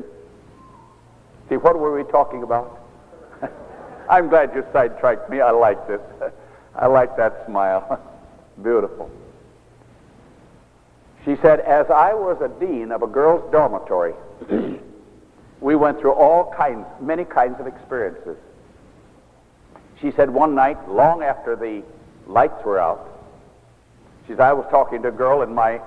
See, 1.47 1.55
what 1.55 1.79
were 1.79 1.95
we 1.97 2.09
talking 2.11 2.43
about? 2.43 2.79
I'm 4.09 4.29
glad 4.29 4.51
you 4.53 4.63
sidetracked 4.71 5.29
me. 5.29 5.41
I 5.41 5.51
like 5.51 5.87
this. 5.87 6.01
I 6.75 6.85
like 6.85 7.17
that 7.17 7.45
smile. 7.47 7.99
Beautiful. 8.61 9.09
She 11.25 11.35
said, 11.41 11.59
as 11.61 11.87
I 11.89 12.13
was 12.13 12.37
a 12.41 12.47
dean 12.59 12.91
of 12.91 13.01
a 13.01 13.07
girls' 13.07 13.49
dormitory, 13.51 14.13
we 15.61 15.75
went 15.75 15.99
through 15.99 16.13
all 16.13 16.53
kinds, 16.55 16.85
many 17.01 17.25
kinds 17.25 17.59
of 17.59 17.67
experiences. 17.67 18.37
She 20.01 20.11
said 20.11 20.29
one 20.29 20.55
night, 20.55 20.87
long 20.87 21.23
after 21.23 21.55
the 21.55 21.83
lights 22.25 22.63
were 22.63 22.79
out, 22.79 23.09
she 24.27 24.33
said, 24.33 24.41
I 24.41 24.53
was 24.53 24.65
talking 24.69 25.01
to 25.01 25.07
a 25.07 25.11
girl 25.11 25.41
in 25.41 25.53
my 25.53 25.81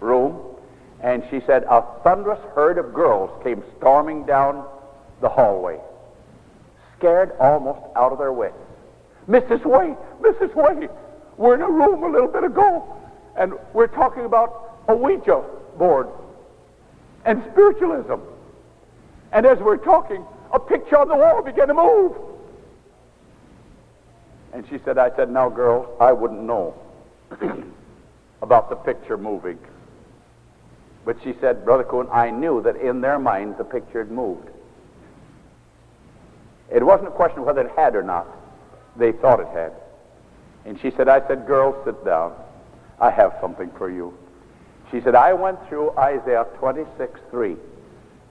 room, 0.00 0.56
and 1.02 1.22
she 1.30 1.40
said, 1.46 1.64
a 1.64 1.82
thunderous 2.02 2.40
herd 2.54 2.78
of 2.78 2.92
girls 2.92 3.30
came 3.42 3.62
storming 3.78 4.24
down 4.26 4.66
the 5.20 5.28
hallway, 5.28 5.78
scared 6.98 7.32
almost 7.38 7.80
out 7.96 8.12
of 8.12 8.18
their 8.18 8.32
wits. 8.32 8.54
Mrs. 9.28 9.64
Way, 9.64 9.94
Mrs. 10.20 10.54
Way, 10.54 10.88
we're 11.36 11.54
in 11.54 11.62
a 11.62 11.70
room 11.70 12.02
a 12.02 12.08
little 12.08 12.28
bit 12.28 12.44
ago, 12.44 12.96
and 13.36 13.54
we're 13.72 13.86
talking 13.86 14.24
about 14.24 14.82
a 14.88 14.94
Ouija 14.94 15.42
board 15.78 16.08
and 17.24 17.42
spiritualism. 17.52 18.16
And 19.32 19.46
as 19.46 19.58
we're 19.58 19.76
talking, 19.76 20.24
a 20.52 20.58
picture 20.58 20.98
on 20.98 21.08
the 21.08 21.16
wall 21.16 21.42
began 21.42 21.68
to 21.68 21.74
move. 21.74 22.16
And 24.52 24.66
she 24.68 24.78
said, 24.84 24.98
I 24.98 25.14
said, 25.14 25.30
now, 25.30 25.48
girls, 25.48 25.86
I 26.00 26.12
wouldn't 26.12 26.42
know 26.42 26.74
about 28.42 28.68
the 28.68 28.76
picture 28.76 29.16
moving. 29.16 29.58
But 31.10 31.24
she 31.24 31.34
said, 31.40 31.64
Brother 31.64 31.82
Coon, 31.82 32.06
I 32.12 32.30
knew 32.30 32.62
that 32.62 32.76
in 32.76 33.00
their 33.00 33.18
minds 33.18 33.58
the 33.58 33.64
picture 33.64 33.98
had 33.98 34.12
moved. 34.12 34.48
It 36.72 36.84
wasn't 36.84 37.08
a 37.08 37.10
question 37.10 37.40
of 37.40 37.46
whether 37.46 37.62
it 37.62 37.72
had 37.74 37.96
or 37.96 38.04
not. 38.04 38.28
They 38.96 39.10
thought 39.10 39.40
it 39.40 39.48
had. 39.48 39.72
And 40.64 40.80
she 40.80 40.92
said, 40.92 41.08
I 41.08 41.26
said, 41.26 41.48
girls, 41.48 41.74
sit 41.84 42.04
down. 42.04 42.34
I 43.00 43.10
have 43.10 43.36
something 43.40 43.72
for 43.76 43.90
you. 43.90 44.16
She 44.92 45.00
said, 45.00 45.16
I 45.16 45.32
went 45.32 45.58
through 45.68 45.90
Isaiah 45.98 46.46
26, 46.60 47.18
3. 47.28 47.56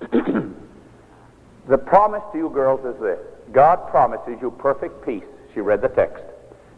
the 1.67 1.77
promise 1.77 2.23
to 2.31 2.37
you 2.37 2.49
girls 2.49 2.79
is 2.85 3.01
this. 3.01 3.19
God 3.51 3.89
promises 3.89 4.37
you 4.41 4.51
perfect 4.51 5.05
peace. 5.05 5.25
She 5.53 5.59
read 5.59 5.81
the 5.81 5.89
text. 5.89 6.23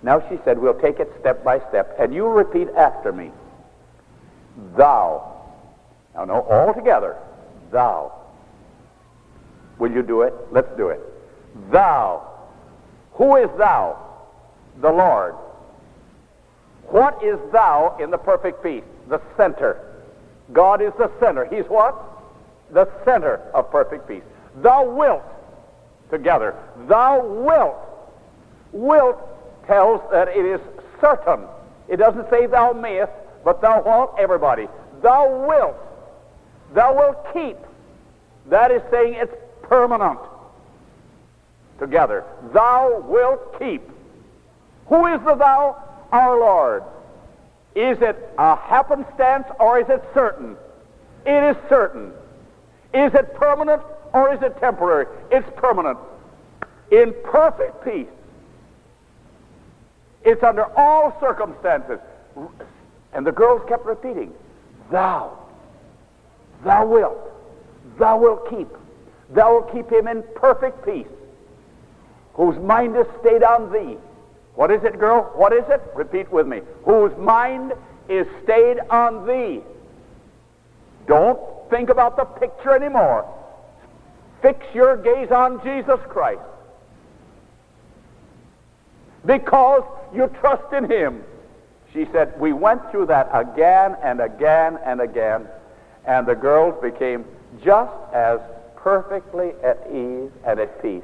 Now 0.01 0.19
she 0.29 0.39
said, 0.45 0.57
we'll 0.57 0.81
take 0.81 0.99
it 0.99 1.13
step 1.19 1.43
by 1.43 1.59
step, 1.69 1.95
and 1.99 2.11
you 2.11 2.25
repeat 2.25 2.69
after 2.69 3.11
me. 3.11 3.29
Thou. 4.75 5.40
Now, 6.15 6.25
no, 6.25 6.41
all 6.41 6.73
together. 6.73 7.17
Thou. 7.71 8.11
Will 9.79 9.91
you 9.91 10.03
do 10.03 10.21
it? 10.21 10.33
Let's 10.51 10.75
do 10.77 10.89
it. 10.89 10.99
Thou. 11.71 12.27
Who 13.13 13.37
is 13.37 13.49
thou? 13.57 14.11
the 14.79 14.91
Lord. 14.91 15.35
What 16.87 17.23
is 17.23 17.39
thou 17.51 17.97
in 17.99 18.11
the 18.11 18.17
perfect 18.17 18.63
peace? 18.63 18.83
The 19.07 19.21
center. 19.37 19.79
God 20.53 20.81
is 20.81 20.93
the 20.97 21.11
center. 21.19 21.45
He's 21.45 21.65
what? 21.65 21.95
The 22.71 22.89
center 23.05 23.35
of 23.53 23.71
perfect 23.71 24.07
peace. 24.07 24.23
Thou 24.57 24.89
wilt, 24.89 25.23
together, 26.09 26.55
thou 26.87 27.25
wilt. 27.25 27.77
Wilt 28.71 29.17
tells 29.67 30.01
that 30.11 30.29
it 30.29 30.45
is 30.45 30.59
certain. 30.99 31.45
It 31.87 31.97
doesn't 31.97 32.29
say 32.29 32.45
thou 32.47 32.73
mayest, 32.73 33.11
but 33.43 33.61
thou 33.61 33.81
wilt, 33.81 34.15
everybody. 34.17 34.67
Thou 35.01 35.45
wilt. 35.47 35.75
Thou 36.73 36.95
wilt 36.95 37.33
keep. 37.33 37.57
That 38.47 38.71
is 38.71 38.81
saying 38.91 39.15
it's 39.15 39.33
permanent. 39.63 40.19
Together. 41.79 42.23
Thou 42.53 43.03
wilt 43.07 43.59
keep. 43.59 43.81
Who 44.87 45.07
is 45.07 45.21
the 45.21 45.35
thou? 45.35 45.81
Our 46.11 46.39
Lord. 46.39 46.83
Is 47.75 47.97
it 48.01 48.17
a 48.37 48.55
happenstance 48.55 49.45
or 49.59 49.79
is 49.79 49.89
it 49.89 50.03
certain? 50.13 50.57
It 51.25 51.55
is 51.55 51.57
certain. 51.69 52.11
Is 52.93 53.13
it 53.13 53.33
permanent 53.35 53.81
or 54.13 54.33
is 54.33 54.41
it 54.41 54.57
temporary? 54.59 55.07
It's 55.31 55.47
permanent. 55.55 55.97
In 56.91 57.13
perfect 57.23 57.85
peace. 57.85 58.07
It's 60.23 60.43
under 60.43 60.65
all 60.77 61.17
circumstances. 61.19 61.99
And 63.13 63.25
the 63.25 63.31
girls 63.31 63.61
kept 63.67 63.85
repeating, 63.85 64.33
Thou, 64.91 65.37
thou 66.63 66.85
wilt, 66.85 67.17
thou 67.97 68.17
wilt 68.17 68.49
keep, 68.49 68.67
thou 69.29 69.53
wilt 69.53 69.73
keep 69.73 69.89
him 69.91 70.07
in 70.07 70.23
perfect 70.35 70.85
peace, 70.85 71.07
whose 72.33 72.57
mind 72.59 72.95
is 72.95 73.07
stayed 73.21 73.43
on 73.43 73.71
thee 73.71 73.97
what 74.55 74.71
is 74.71 74.83
it, 74.83 74.99
girl? 74.99 75.31
What 75.35 75.53
is 75.53 75.63
it? 75.69 75.81
Repeat 75.95 76.31
with 76.31 76.47
me. 76.47 76.61
Whose 76.85 77.15
mind 77.17 77.73
is 78.09 78.27
stayed 78.43 78.79
on 78.89 79.25
thee. 79.25 79.61
Don't 81.07 81.39
think 81.69 81.89
about 81.89 82.17
the 82.17 82.25
picture 82.25 82.75
anymore. 82.75 83.25
Fix 84.41 84.65
your 84.73 84.97
gaze 84.97 85.31
on 85.31 85.63
Jesus 85.63 85.99
Christ. 86.09 86.41
Because 89.25 89.83
you 90.13 90.29
trust 90.39 90.73
in 90.73 90.89
Him. 90.89 91.23
She 91.93 92.05
said, 92.11 92.39
We 92.39 92.53
went 92.53 92.89
through 92.91 93.07
that 93.07 93.29
again 93.33 93.95
and 94.03 94.19
again 94.19 94.79
and 94.83 94.99
again, 94.99 95.47
and 96.05 96.25
the 96.27 96.35
girls 96.35 96.81
became 96.81 97.25
just 97.63 97.93
as 98.13 98.39
perfectly 98.75 99.51
at 99.63 99.85
ease 99.91 100.31
and 100.45 100.59
at 100.59 100.81
peace. 100.81 101.03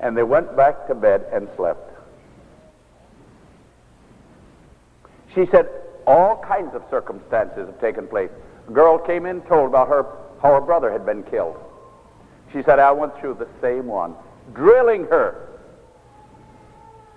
And 0.00 0.16
they 0.16 0.22
went 0.22 0.56
back 0.56 0.86
to 0.88 0.94
bed 0.94 1.26
and 1.32 1.48
slept. 1.56 1.90
She 5.34 5.46
said 5.46 5.68
all 6.06 6.42
kinds 6.46 6.74
of 6.74 6.82
circumstances 6.90 7.66
have 7.66 7.80
taken 7.80 8.06
place. 8.06 8.30
A 8.68 8.72
girl 8.72 8.98
came 8.98 9.26
in, 9.26 9.40
told 9.42 9.68
about 9.68 9.88
her 9.88 10.06
how 10.40 10.54
her 10.54 10.60
brother 10.60 10.90
had 10.90 11.06
been 11.06 11.22
killed. 11.24 11.56
She 12.52 12.62
said, 12.62 12.78
I 12.78 12.92
went 12.92 13.18
through 13.18 13.34
the 13.34 13.48
same 13.60 13.86
one, 13.86 14.14
drilling 14.54 15.04
her 15.04 15.48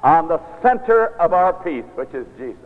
on 0.04 0.28
the 0.28 0.40
center 0.62 1.08
of 1.20 1.34
our 1.34 1.52
peace, 1.52 1.86
which 1.96 2.14
is 2.14 2.28
Jesus. 2.38 2.60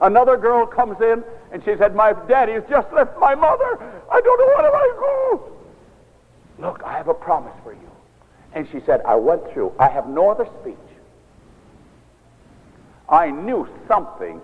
Another 0.00 0.36
girl 0.36 0.66
comes 0.66 1.00
in 1.00 1.24
and 1.52 1.62
she 1.64 1.76
said, 1.76 1.94
My 1.94 2.12
daddy 2.28 2.52
has 2.52 2.64
just 2.68 2.92
left 2.92 3.18
my 3.18 3.34
mother. 3.34 3.78
I 4.10 4.20
don't 4.20 4.38
know 4.38 4.46
where 4.46 4.74
I 4.74 4.96
go. 4.98 5.52
Look, 6.58 6.82
I 6.84 6.92
have 6.96 7.08
a 7.08 7.14
promise 7.14 7.54
for 7.62 7.72
you. 7.72 7.90
And 8.52 8.66
she 8.72 8.80
said, 8.86 9.02
I 9.06 9.16
went 9.16 9.42
through. 9.52 9.72
I 9.78 9.88
have 9.88 10.08
no 10.08 10.30
other 10.30 10.48
speech. 10.60 10.74
I 13.08 13.30
knew 13.30 13.68
something. 13.86 14.40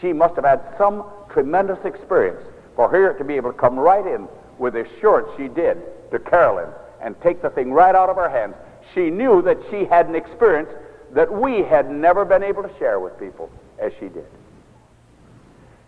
She 0.00 0.12
must 0.12 0.34
have 0.36 0.44
had 0.44 0.60
some 0.78 1.04
tremendous 1.30 1.78
experience 1.84 2.42
for 2.74 2.88
her 2.88 3.12
to 3.14 3.24
be 3.24 3.34
able 3.34 3.52
to 3.52 3.58
come 3.58 3.78
right 3.78 4.06
in 4.06 4.28
with 4.58 4.74
the 4.74 4.84
assurance 4.84 5.28
she 5.36 5.48
did 5.48 5.78
to 6.10 6.18
Carolyn 6.18 6.68
and 7.00 7.20
take 7.20 7.42
the 7.42 7.50
thing 7.50 7.72
right 7.72 7.94
out 7.94 8.08
of 8.08 8.16
her 8.16 8.28
hands. 8.28 8.54
She 8.94 9.10
knew 9.10 9.42
that 9.42 9.58
she 9.70 9.84
had 9.84 10.08
an 10.08 10.14
experience 10.14 10.70
that 11.12 11.32
we 11.32 11.62
had 11.62 11.90
never 11.90 12.24
been 12.24 12.42
able 12.42 12.62
to 12.62 12.78
share 12.78 13.00
with 13.00 13.18
people 13.18 13.50
as 13.78 13.92
she 14.00 14.08
did. 14.08 14.26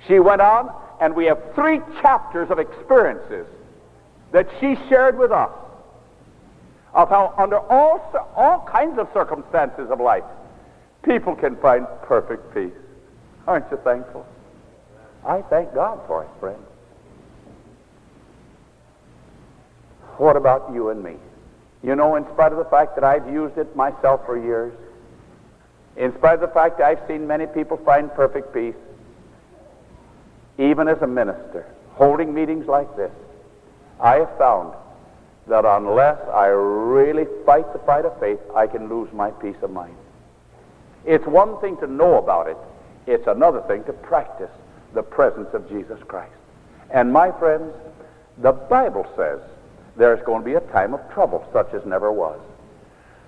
She 0.07 0.19
went 0.19 0.41
on, 0.41 0.71
and 1.01 1.15
we 1.15 1.27
have 1.27 1.39
three 1.55 1.81
chapters 2.01 2.51
of 2.51 2.59
experiences 2.59 3.47
that 4.33 4.49
she 4.61 4.77
shared 4.89 5.19
with 5.19 5.33
us 5.33 5.51
of 6.95 7.09
how, 7.09 7.35
under 7.37 7.59
all, 7.59 8.01
all 8.37 8.67
kinds 8.71 8.99
of 8.99 9.09
circumstances 9.13 9.91
of 9.91 10.01
life, 10.01 10.25
people 11.03 11.35
can 11.35 11.57
find 11.57 11.87
perfect 12.03 12.55
peace. 12.55 12.73
Aren't 13.47 13.71
you 13.71 13.79
thankful? 13.85 14.27
I 15.25 15.43
thank 15.43 15.75
God 15.75 16.01
for 16.07 16.25
it, 16.25 16.29
friend. 16.41 16.63
What 20.17 20.37
about 20.37 20.71
you 20.73 20.91
and 20.91 21.03
me? 21.03 21.15
You 21.83 21.95
know, 21.95 22.17
in 22.17 22.25
spite 22.35 22.53
of 22.53 22.59
the 22.59 22.65
fact 22.65 22.97
that 22.97 23.05
I've 23.05 23.31
used 23.33 23.57
it 23.57 23.75
myself 23.77 24.27
for 24.27 24.37
years, 24.37 24.73
in 25.97 26.13
spite 26.17 26.35
of 26.35 26.41
the 26.41 26.49
fact 26.49 26.79
that 26.79 26.87
I've 26.87 27.07
seen 27.07 27.27
many 27.27 27.47
people 27.47 27.77
find 27.85 28.13
perfect 28.15 28.53
peace, 28.53 28.75
even 30.59 30.89
as 30.89 31.01
a 31.03 31.07
minister, 31.07 31.67
holding 31.93 32.35
meetings 32.35 32.67
like 32.67 32.95
this, 32.97 33.13
I 34.01 34.17
have 34.17 34.39
found 34.39 34.75
that 35.47 35.65
unless 35.65 36.19
I 36.29 36.47
really 36.47 37.25
fight 37.47 37.73
the 37.73 37.79
fight 37.81 38.05
of 38.05 38.19
faith, 38.21 38.41
I 38.55 38.67
can 38.67 38.89
lose 38.89 39.11
my 39.13 39.31
peace 39.31 39.57
of 39.63 39.71
mind. 39.71 39.97
It's 41.05 41.27
one 41.27 41.59
thing 41.61 41.77
to 41.79 41.87
know 41.87 42.19
about 42.19 42.49
it, 42.49 42.57
it's 43.07 43.27
another 43.27 43.63
thing 43.63 43.85
to 43.85 43.93
practice 43.93 44.51
the 44.95 45.03
presence 45.03 45.49
of 45.55 45.69
Jesus 45.69 45.99
Christ. 46.07 46.33
And 46.91 47.13
my 47.13 47.31
friends, 47.39 47.73
the 48.39 48.53
Bible 48.53 49.07
says 49.17 49.41
there's 49.97 50.23
going 50.25 50.43
to 50.43 50.45
be 50.45 50.55
a 50.55 50.73
time 50.73 50.95
of 50.95 51.01
trouble 51.13 51.47
such 51.53 51.73
as 51.73 51.85
never 51.87 52.13
was. 52.13 52.39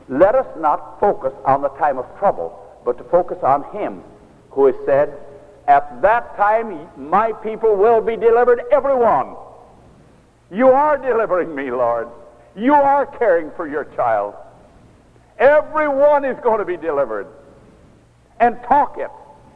Let 0.09 0.35
us 0.35 0.47
not 0.59 0.99
focus 1.01 1.33
on 1.45 1.63
the 1.63 1.69
time 1.71 1.99
of 1.99 2.07
trouble, 2.19 2.59
but 2.85 2.99
to 2.99 3.05
focus 3.05 3.39
on 3.43 3.65
Him 3.73 4.03
who 4.51 4.67
has 4.67 4.75
said, 4.85 5.17
At 5.71 6.03
that 6.03 6.37
time 6.37 6.89
my 6.97 7.31
people 7.31 7.77
will 7.77 8.01
be 8.01 8.17
delivered, 8.17 8.63
everyone. 8.73 9.37
You 10.51 10.71
are 10.71 10.99
delivering 10.99 11.55
me, 11.55 11.71
Lord. 11.71 12.09
You 12.57 12.75
are 12.75 13.07
caring 13.07 13.53
for 13.53 13.69
your 13.69 13.85
child. 13.95 14.35
Everyone 15.39 16.25
is 16.25 16.37
going 16.43 16.59
to 16.59 16.65
be 16.65 16.77
delivered. 16.77 17.29
And 18.41 18.61
talk 18.65 18.99
it 18.99 19.13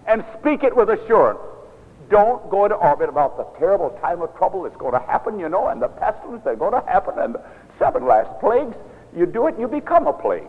and 0.07 0.25
speak 0.39 0.63
it 0.63 0.77
with 0.77 0.89
assurance. 0.89 1.41
Don't 2.11 2.49
go 2.49 2.65
into 2.67 2.77
orbit 2.77 3.09
about 3.09 3.37
the 3.37 3.59
terrible 3.59 3.91
time 4.01 4.23
of 4.23 4.37
trouble 4.37 4.63
that's 4.63 4.77
going 4.77 4.93
to 4.93 5.05
happen, 5.05 5.41
you 5.41 5.49
know, 5.49 5.67
and 5.67 5.83
the 5.83 5.89
pestilence 5.89 6.43
that's 6.45 6.61
going 6.61 6.81
to 6.81 6.89
happen, 6.89 7.19
and 7.19 7.35
the 7.35 7.43
seven 7.77 8.07
last 8.07 8.39
plagues. 8.39 8.77
You 9.17 9.27
do 9.27 9.49
it, 9.49 9.59
you 9.59 9.67
become 9.67 10.07
a 10.07 10.13
plague. 10.13 10.47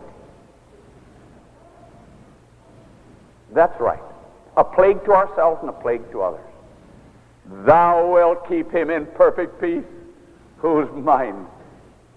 That's 3.52 3.80
right. 3.80 3.98
A 4.56 4.64
plague 4.64 5.04
to 5.04 5.12
ourselves 5.12 5.58
and 5.60 5.70
a 5.70 5.72
plague 5.72 6.10
to 6.12 6.22
others. 6.22 6.40
Thou 7.64 8.12
wilt 8.12 8.48
keep 8.48 8.72
him 8.72 8.90
in 8.90 9.06
perfect 9.06 9.60
peace 9.60 9.84
whose 10.58 10.90
mind 10.92 11.46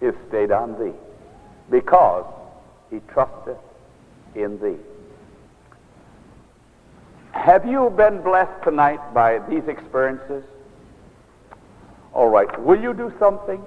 is 0.01 0.15
stayed 0.27 0.51
on 0.51 0.79
thee, 0.79 0.97
because 1.69 2.25
he 2.89 2.99
trusteth 3.11 3.57
in 4.35 4.59
thee. 4.59 4.77
Have 7.31 7.65
you 7.65 7.89
been 7.91 8.21
blessed 8.21 8.63
tonight 8.63 9.13
by 9.13 9.39
these 9.49 9.67
experiences? 9.67 10.43
All 12.13 12.29
right. 12.29 12.59
Will 12.61 12.81
you 12.81 12.93
do 12.93 13.13
something? 13.19 13.63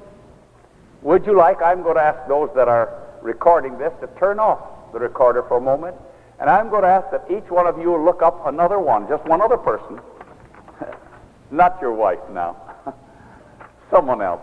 Would 1.02 1.26
you 1.26 1.36
like, 1.36 1.62
I'm 1.62 1.82
going 1.82 1.96
to 1.96 2.02
ask 2.02 2.26
those 2.28 2.50
that 2.56 2.68
are 2.68 2.88
recording 3.22 3.78
this 3.78 3.92
to 4.00 4.08
turn 4.18 4.38
off 4.38 4.92
the 4.92 4.98
recorder 4.98 5.42
for 5.44 5.58
a 5.58 5.60
moment. 5.60 5.96
And 6.40 6.50
I'm 6.50 6.70
going 6.70 6.82
to 6.82 6.88
ask 6.88 7.10
that 7.10 7.24
each 7.30 7.48
one 7.50 7.66
of 7.66 7.78
you 7.78 7.96
look 7.96 8.22
up 8.22 8.46
another 8.46 8.78
one, 8.78 9.08
just 9.08 9.24
one 9.24 9.40
other 9.40 9.56
person. 9.56 10.00
Not 11.50 11.78
your 11.80 11.92
wife 11.92 12.18
now. 12.32 12.56
Someone 13.90 14.22
else. 14.22 14.40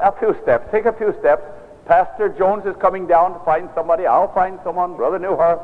A 0.00 0.12
few 0.18 0.36
steps. 0.42 0.68
Take 0.70 0.84
a 0.84 0.92
few 0.92 1.14
steps. 1.20 1.42
Pastor 1.86 2.28
Jones 2.28 2.66
is 2.66 2.76
coming 2.80 3.06
down 3.06 3.32
to 3.32 3.44
find 3.44 3.70
somebody. 3.74 4.06
I'll 4.06 4.32
find 4.34 4.58
someone. 4.62 4.96
Brother 4.96 5.18
Newhart. 5.18 5.60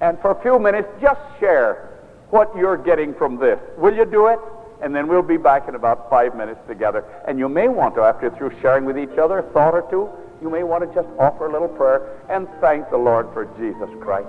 And 0.00 0.18
for 0.20 0.32
a 0.32 0.42
few 0.42 0.58
minutes, 0.58 0.88
just 1.00 1.20
share 1.38 1.88
what 2.30 2.54
you're 2.56 2.76
getting 2.76 3.14
from 3.14 3.38
this. 3.38 3.60
Will 3.78 3.94
you 3.94 4.04
do 4.04 4.26
it? 4.26 4.38
And 4.82 4.94
then 4.94 5.06
we'll 5.06 5.22
be 5.22 5.36
back 5.36 5.68
in 5.68 5.76
about 5.76 6.10
five 6.10 6.34
minutes 6.34 6.60
together. 6.66 7.04
And 7.28 7.38
you 7.38 7.48
may 7.48 7.68
want 7.68 7.94
to, 7.94 8.02
after 8.02 8.30
through 8.30 8.58
sharing 8.60 8.84
with 8.84 8.98
each 8.98 9.16
other, 9.16 9.38
a 9.38 9.42
thought 9.52 9.74
or 9.74 9.86
two, 9.88 10.10
you 10.42 10.50
may 10.50 10.64
want 10.64 10.82
to 10.82 10.92
just 10.92 11.08
offer 11.20 11.46
a 11.46 11.52
little 11.52 11.68
prayer 11.68 12.18
and 12.28 12.48
thank 12.60 12.90
the 12.90 12.96
Lord 12.96 13.28
for 13.32 13.44
Jesus 13.56 13.88
Christ, 14.00 14.28